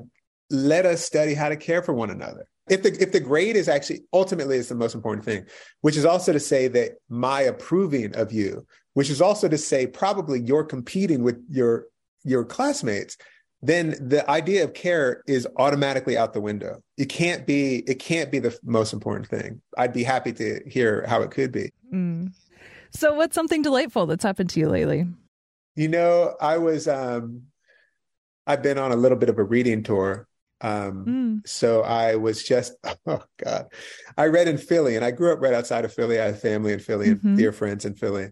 let 0.49 0.85
us 0.85 1.03
study 1.03 1.33
how 1.33 1.49
to 1.49 1.55
care 1.55 1.81
for 1.81 1.93
one 1.93 2.09
another. 2.09 2.47
If 2.67 2.81
the 2.81 2.97
if 2.99 3.11
the 3.11 3.19
grade 3.19 3.55
is 3.55 3.69
actually 3.69 4.01
ultimately 4.11 4.57
is 4.57 4.69
the 4.69 4.75
most 4.75 4.95
important 4.95 5.23
thing, 5.23 5.45
which 5.81 5.97
is 5.97 6.05
also 6.05 6.33
to 6.33 6.39
say 6.39 6.67
that 6.69 6.93
my 7.09 7.41
approving 7.41 8.15
of 8.15 8.31
you, 8.31 8.65
which 8.93 9.11
is 9.11 9.21
also 9.21 9.47
to 9.47 9.57
say 9.57 9.85
probably 9.85 10.41
you're 10.41 10.63
competing 10.63 11.21
with 11.23 11.43
your 11.47 11.85
your 12.23 12.43
classmates 12.43 13.17
then 13.65 13.95
the 13.99 14.29
idea 14.29 14.63
of 14.63 14.73
care 14.73 15.23
is 15.27 15.47
automatically 15.57 16.17
out 16.17 16.33
the 16.33 16.41
window. 16.41 16.81
It 16.97 17.05
can't 17.05 17.45
be 17.45 17.77
it 17.87 17.99
can't 17.99 18.31
be 18.31 18.39
the 18.39 18.57
most 18.63 18.93
important 18.93 19.27
thing. 19.27 19.61
I'd 19.77 19.93
be 19.93 20.03
happy 20.03 20.33
to 20.33 20.61
hear 20.67 21.05
how 21.07 21.21
it 21.21 21.31
could 21.31 21.51
be. 21.51 21.71
Mm. 21.93 22.33
So 22.91 23.13
what's 23.13 23.35
something 23.35 23.61
delightful 23.61 24.05
that's 24.05 24.23
happened 24.23 24.49
to 24.51 24.59
you 24.59 24.69
lately? 24.69 25.07
You 25.75 25.87
know, 25.87 26.35
I 26.39 26.57
was 26.57 26.87
um 26.87 27.43
I've 28.47 28.61
been 28.61 28.77
on 28.77 28.91
a 28.91 28.95
little 28.95 29.17
bit 29.17 29.29
of 29.29 29.39
a 29.39 29.43
reading 29.43 29.83
tour. 29.83 30.27
Um 30.61 31.05
mm. 31.05 31.47
so 31.47 31.81
I 31.81 32.15
was 32.15 32.43
just 32.43 32.73
oh 33.07 33.23
god. 33.37 33.67
I 34.17 34.25
read 34.25 34.47
in 34.47 34.57
Philly 34.57 34.95
and 34.95 35.05
I 35.05 35.11
grew 35.11 35.33
up 35.33 35.41
right 35.41 35.53
outside 35.53 35.85
of 35.85 35.93
Philly. 35.93 36.19
I 36.19 36.25
have 36.25 36.41
family 36.41 36.73
in 36.73 36.79
Philly 36.79 37.09
mm-hmm. 37.09 37.27
and 37.27 37.37
dear 37.37 37.51
friends 37.51 37.85
in 37.85 37.95
Philly. 37.95 38.29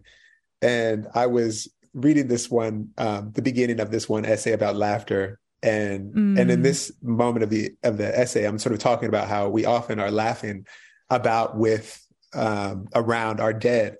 And 0.62 1.06
I 1.14 1.26
was 1.26 1.68
reading 1.94 2.28
this 2.28 2.50
one, 2.50 2.90
um, 2.98 3.32
the 3.32 3.42
beginning 3.42 3.80
of 3.80 3.90
this 3.90 4.08
one 4.08 4.24
essay 4.24 4.52
about 4.52 4.76
laughter, 4.76 5.38
and 5.62 6.12
mm. 6.12 6.38
and 6.38 6.50
in 6.50 6.62
this 6.62 6.92
moment 7.02 7.44
of 7.44 7.50
the 7.50 7.70
of 7.82 7.96
the 7.96 8.18
essay, 8.18 8.44
I'm 8.44 8.58
sort 8.58 8.74
of 8.74 8.80
talking 8.80 9.08
about 9.08 9.28
how 9.28 9.48
we 9.48 9.64
often 9.64 9.98
are 10.00 10.10
laughing 10.10 10.66
about 11.08 11.56
with 11.56 12.06
um, 12.34 12.88
around 12.94 13.40
our 13.40 13.52
dead, 13.52 13.96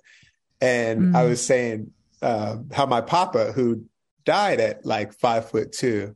and 0.61 1.13
mm. 1.13 1.15
I 1.15 1.23
was 1.23 1.43
saying 1.43 1.91
uh, 2.21 2.57
how 2.71 2.85
my 2.85 3.01
papa, 3.01 3.51
who 3.53 3.85
died 4.25 4.59
at 4.59 4.85
like 4.85 5.13
five 5.13 5.49
foot 5.49 5.71
two, 5.71 6.15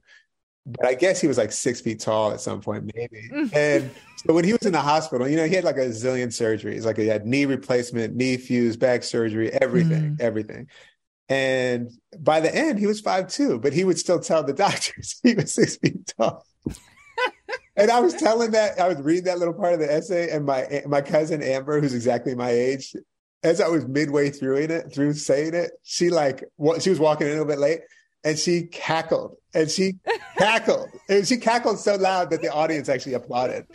but 0.66 0.86
I 0.86 0.94
guess 0.94 1.20
he 1.20 1.28
was 1.28 1.38
like 1.38 1.52
six 1.52 1.82
feet 1.82 2.00
tall 2.00 2.32
at 2.32 2.42
some 2.42 2.62
point, 2.62 2.92
maybe. 2.94 3.30
and 3.54 3.90
so 4.18 4.34
when 4.34 4.44
he 4.44 4.52
was 4.52 4.66
in 4.66 4.74
the 4.74 4.82
hospital, 4.82 5.28
you 5.28 5.38
know, 5.38 5.48
he 5.48 5.56
had 5.56 5.64
like 5.64 5.78
a 5.78 5.88
zillion 5.88 6.28
surgeries. 6.28 6.84
Like 6.84 6.98
he 6.98 7.08
had 7.08 7.26
knee 7.26 7.46
replacement, 7.46 8.16
knee 8.16 8.38
fuse, 8.38 8.76
back 8.76 9.04
surgery, 9.04 9.50
everything, 9.52 10.18
mm. 10.18 10.22
everything. 10.22 10.68
And 11.30 11.92
by 12.20 12.40
the 12.40 12.54
end, 12.54 12.80
he 12.80 12.88
was 12.88 13.00
five 13.02 13.28
two, 13.28 13.60
but 13.60 13.72
he 13.72 13.84
would 13.84 14.00
still 14.00 14.20
tell 14.20 14.44
the 14.44 14.54
doctors 14.68 15.20
he 15.24 15.36
was 15.36 15.54
six 15.54 15.78
feet 15.78 16.14
tall. 16.18 16.46
and 17.76 17.92
I 17.92 18.00
was 18.00 18.16
telling 18.16 18.52
that 18.52 18.80
I 18.80 18.88
was 18.88 18.98
reading 18.98 19.26
that 19.26 19.40
little 19.40 19.54
part 19.54 19.74
of 19.74 19.80
the 19.80 19.92
essay, 19.92 20.30
and 20.32 20.46
my 20.46 20.84
my 20.88 21.02
cousin 21.02 21.44
Amber, 21.44 21.80
who's 21.80 21.94
exactly 21.94 22.36
my 22.36 22.50
age, 22.50 22.96
as 23.44 23.62
I 23.62 23.68
was 23.68 23.88
midway 23.88 24.32
through 24.32 24.58
it, 24.58 24.94
through 24.94 25.14
saying 25.14 25.54
it, 25.54 25.72
she 25.84 26.10
like 26.10 26.44
she 26.80 26.90
was 26.90 27.00
walking 27.00 27.28
in 27.28 27.34
a 27.34 27.36
little 27.36 27.48
bit 27.48 27.60
late, 27.60 27.82
and 28.24 28.38
she 28.38 28.64
cackled 28.64 29.36
and 29.54 29.70
she 29.70 29.96
cackled 30.38 30.90
and 31.10 31.28
she 31.28 31.38
cackled 31.38 31.80
so 31.80 31.96
loud 31.96 32.30
that 32.32 32.42
the 32.42 32.52
audience 32.52 32.90
actually 32.90 33.14
applauded. 33.14 33.66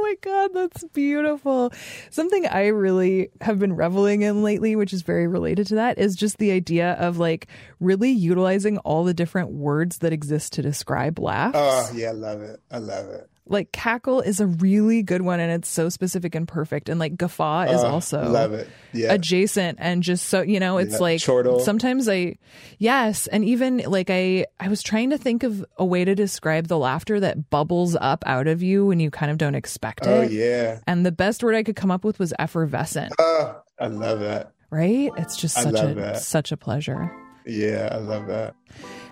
Oh 0.00 0.02
my 0.02 0.14
God, 0.22 0.50
that's 0.54 0.84
beautiful. 0.84 1.72
Something 2.08 2.46
I 2.46 2.68
really 2.68 3.28
have 3.42 3.58
been 3.58 3.76
reveling 3.76 4.22
in 4.22 4.42
lately, 4.42 4.74
which 4.76 4.94
is 4.94 5.02
very 5.02 5.26
related 5.26 5.66
to 5.68 5.74
that, 5.74 5.98
is 5.98 6.16
just 6.16 6.38
the 6.38 6.52
idea 6.52 6.92
of 6.92 7.18
like 7.18 7.48
really 7.80 8.10
utilizing 8.10 8.78
all 8.78 9.04
the 9.04 9.12
different 9.12 9.50
words 9.50 9.98
that 9.98 10.12
exist 10.12 10.54
to 10.54 10.62
describe 10.62 11.18
laughs. 11.18 11.52
Oh, 11.54 11.90
yeah, 11.94 12.08
I 12.08 12.12
love 12.12 12.40
it. 12.40 12.60
I 12.70 12.78
love 12.78 13.10
it 13.10 13.28
like 13.50 13.72
cackle 13.72 14.20
is 14.20 14.40
a 14.40 14.46
really 14.46 15.02
good 15.02 15.22
one 15.22 15.40
and 15.40 15.52
it's 15.52 15.68
so 15.68 15.88
specific 15.88 16.34
and 16.34 16.46
perfect 16.46 16.88
and 16.88 17.00
like 17.00 17.16
guffaw 17.16 17.62
is 17.62 17.82
uh, 17.82 17.88
also 17.88 18.28
love 18.28 18.52
it. 18.52 18.68
Yeah. 18.92 19.12
adjacent 19.12 19.78
and 19.80 20.02
just 20.02 20.28
so 20.28 20.40
you 20.40 20.60
know 20.60 20.78
it's 20.78 20.94
yeah. 20.94 20.98
like 20.98 21.20
Chortle. 21.20 21.60
sometimes 21.60 22.08
i 22.08 22.36
yes 22.78 23.26
and 23.26 23.44
even 23.44 23.78
like 23.78 24.08
i 24.08 24.46
i 24.60 24.68
was 24.68 24.82
trying 24.82 25.10
to 25.10 25.18
think 25.18 25.42
of 25.42 25.64
a 25.76 25.84
way 25.84 26.04
to 26.04 26.14
describe 26.14 26.68
the 26.68 26.78
laughter 26.78 27.20
that 27.20 27.50
bubbles 27.50 27.96
up 28.00 28.22
out 28.26 28.46
of 28.46 28.62
you 28.62 28.86
when 28.86 29.00
you 29.00 29.10
kind 29.10 29.30
of 29.32 29.38
don't 29.38 29.56
expect 29.56 30.06
oh, 30.06 30.22
it. 30.22 30.26
oh 30.26 30.28
yeah. 30.30 30.80
And 30.86 31.04
the 31.04 31.12
best 31.12 31.42
word 31.42 31.56
i 31.56 31.62
could 31.62 31.76
come 31.76 31.90
up 31.90 32.04
with 32.04 32.18
was 32.18 32.32
effervescent. 32.38 33.12
Oh 33.18 33.60
i 33.78 33.88
love 33.88 34.20
that. 34.20 34.52
Right? 34.70 35.10
It's 35.16 35.36
just 35.36 35.56
such 35.56 35.80
a 35.80 35.94
that. 35.94 36.18
such 36.20 36.52
a 36.52 36.56
pleasure. 36.56 37.10
Yeah 37.44 37.88
i 37.90 37.96
love 37.96 38.28
that. 38.28 38.54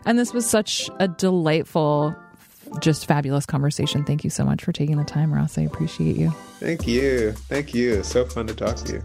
And 0.07 0.16
this 0.18 0.33
was 0.33 0.48
such 0.48 0.88
a 1.01 1.09
delightful 1.09 2.14
just 2.81 3.07
fabulous 3.07 3.47
conversation. 3.47 4.05
Thank 4.05 4.25
you 4.25 4.31
so 4.31 4.45
much 4.45 4.65
for 4.65 4.73
taking 4.73 4.97
the 4.97 5.05
time, 5.05 5.33
Ross. 5.33 5.59
I 5.59 5.63
appreciate 5.63 6.17
you. 6.17 6.31
Thank 6.61 6.87
you. 6.87 7.33
Thank 7.33 7.75
you. 7.75 7.95
It's 7.95 8.09
so 8.09 8.25
fun 8.25 8.47
to 8.47 8.55
talk 8.55 8.77
to 8.77 8.93
you. 8.95 9.03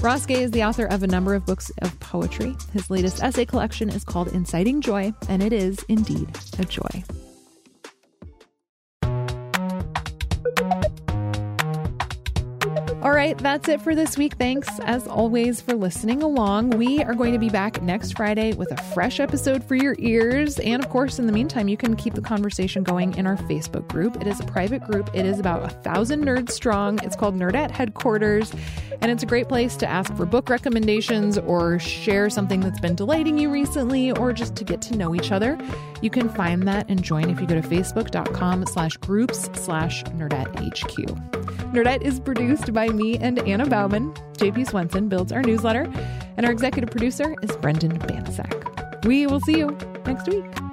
Ross 0.00 0.26
Gay 0.26 0.42
is 0.42 0.52
the 0.52 0.62
author 0.62 0.86
of 0.86 1.02
a 1.02 1.08
number 1.08 1.34
of 1.34 1.44
books 1.44 1.72
of 1.82 1.98
poetry. 1.98 2.54
His 2.72 2.88
latest 2.88 3.20
essay 3.20 3.44
collection 3.44 3.88
is 3.88 4.04
called 4.04 4.28
Inciting 4.28 4.80
Joy, 4.80 5.12
and 5.28 5.42
it 5.42 5.52
is 5.52 5.84
indeed 5.88 6.28
a 6.58 6.64
joy. 6.64 7.02
All 13.08 13.14
right, 13.14 13.38
that's 13.38 13.70
it 13.70 13.80
for 13.80 13.94
this 13.94 14.18
week. 14.18 14.34
Thanks, 14.34 14.68
as 14.80 15.08
always, 15.08 15.62
for 15.62 15.72
listening 15.72 16.22
along. 16.22 16.72
We 16.72 17.02
are 17.02 17.14
going 17.14 17.32
to 17.32 17.38
be 17.38 17.48
back 17.48 17.80
next 17.80 18.18
Friday 18.18 18.52
with 18.52 18.70
a 18.70 18.76
fresh 18.92 19.18
episode 19.18 19.64
for 19.64 19.76
your 19.76 19.96
ears. 19.98 20.58
And 20.58 20.84
of 20.84 20.90
course, 20.90 21.18
in 21.18 21.26
the 21.26 21.32
meantime, 21.32 21.68
you 21.68 21.78
can 21.78 21.96
keep 21.96 22.12
the 22.12 22.20
conversation 22.20 22.82
going 22.82 23.16
in 23.16 23.26
our 23.26 23.38
Facebook 23.38 23.88
group. 23.88 24.20
It 24.20 24.26
is 24.26 24.40
a 24.40 24.44
private 24.44 24.82
group, 24.82 25.08
it 25.14 25.24
is 25.24 25.40
about 25.40 25.64
a 25.64 25.70
thousand 25.70 26.22
nerds 26.22 26.50
strong. 26.50 27.00
It's 27.02 27.16
called 27.16 27.34
Nerdette 27.34 27.70
Headquarters, 27.70 28.52
and 29.00 29.10
it's 29.10 29.22
a 29.22 29.26
great 29.26 29.48
place 29.48 29.74
to 29.76 29.88
ask 29.88 30.14
for 30.14 30.26
book 30.26 30.50
recommendations 30.50 31.38
or 31.38 31.78
share 31.78 32.28
something 32.28 32.60
that's 32.60 32.80
been 32.80 32.94
delighting 32.94 33.38
you 33.38 33.48
recently 33.48 34.12
or 34.12 34.34
just 34.34 34.54
to 34.56 34.64
get 34.64 34.82
to 34.82 34.96
know 34.98 35.14
each 35.14 35.32
other. 35.32 35.56
You 36.02 36.10
can 36.10 36.28
find 36.28 36.68
that 36.68 36.84
and 36.90 37.02
join 37.02 37.30
if 37.30 37.40
you 37.40 37.46
go 37.46 37.58
to 37.58 37.66
facebook.com 37.66 38.66
slash 38.66 38.98
groups 38.98 39.48
slash 39.54 40.04
nerdette 40.04 40.54
HQ. 40.56 41.38
Nerdette 41.72 42.00
is 42.00 42.18
produced 42.18 42.72
by 42.72 42.88
me 42.98 43.16
and 43.18 43.38
Anna 43.40 43.66
Bauman. 43.66 44.12
JP 44.34 44.68
Swenson 44.68 45.08
builds 45.08 45.32
our 45.32 45.42
newsletter, 45.42 45.90
and 46.36 46.44
our 46.44 46.52
executive 46.52 46.90
producer 46.90 47.34
is 47.42 47.56
Brendan 47.56 47.98
Banaszak. 47.98 49.04
We 49.06 49.26
will 49.26 49.40
see 49.40 49.58
you 49.58 49.76
next 50.04 50.28
week. 50.28 50.67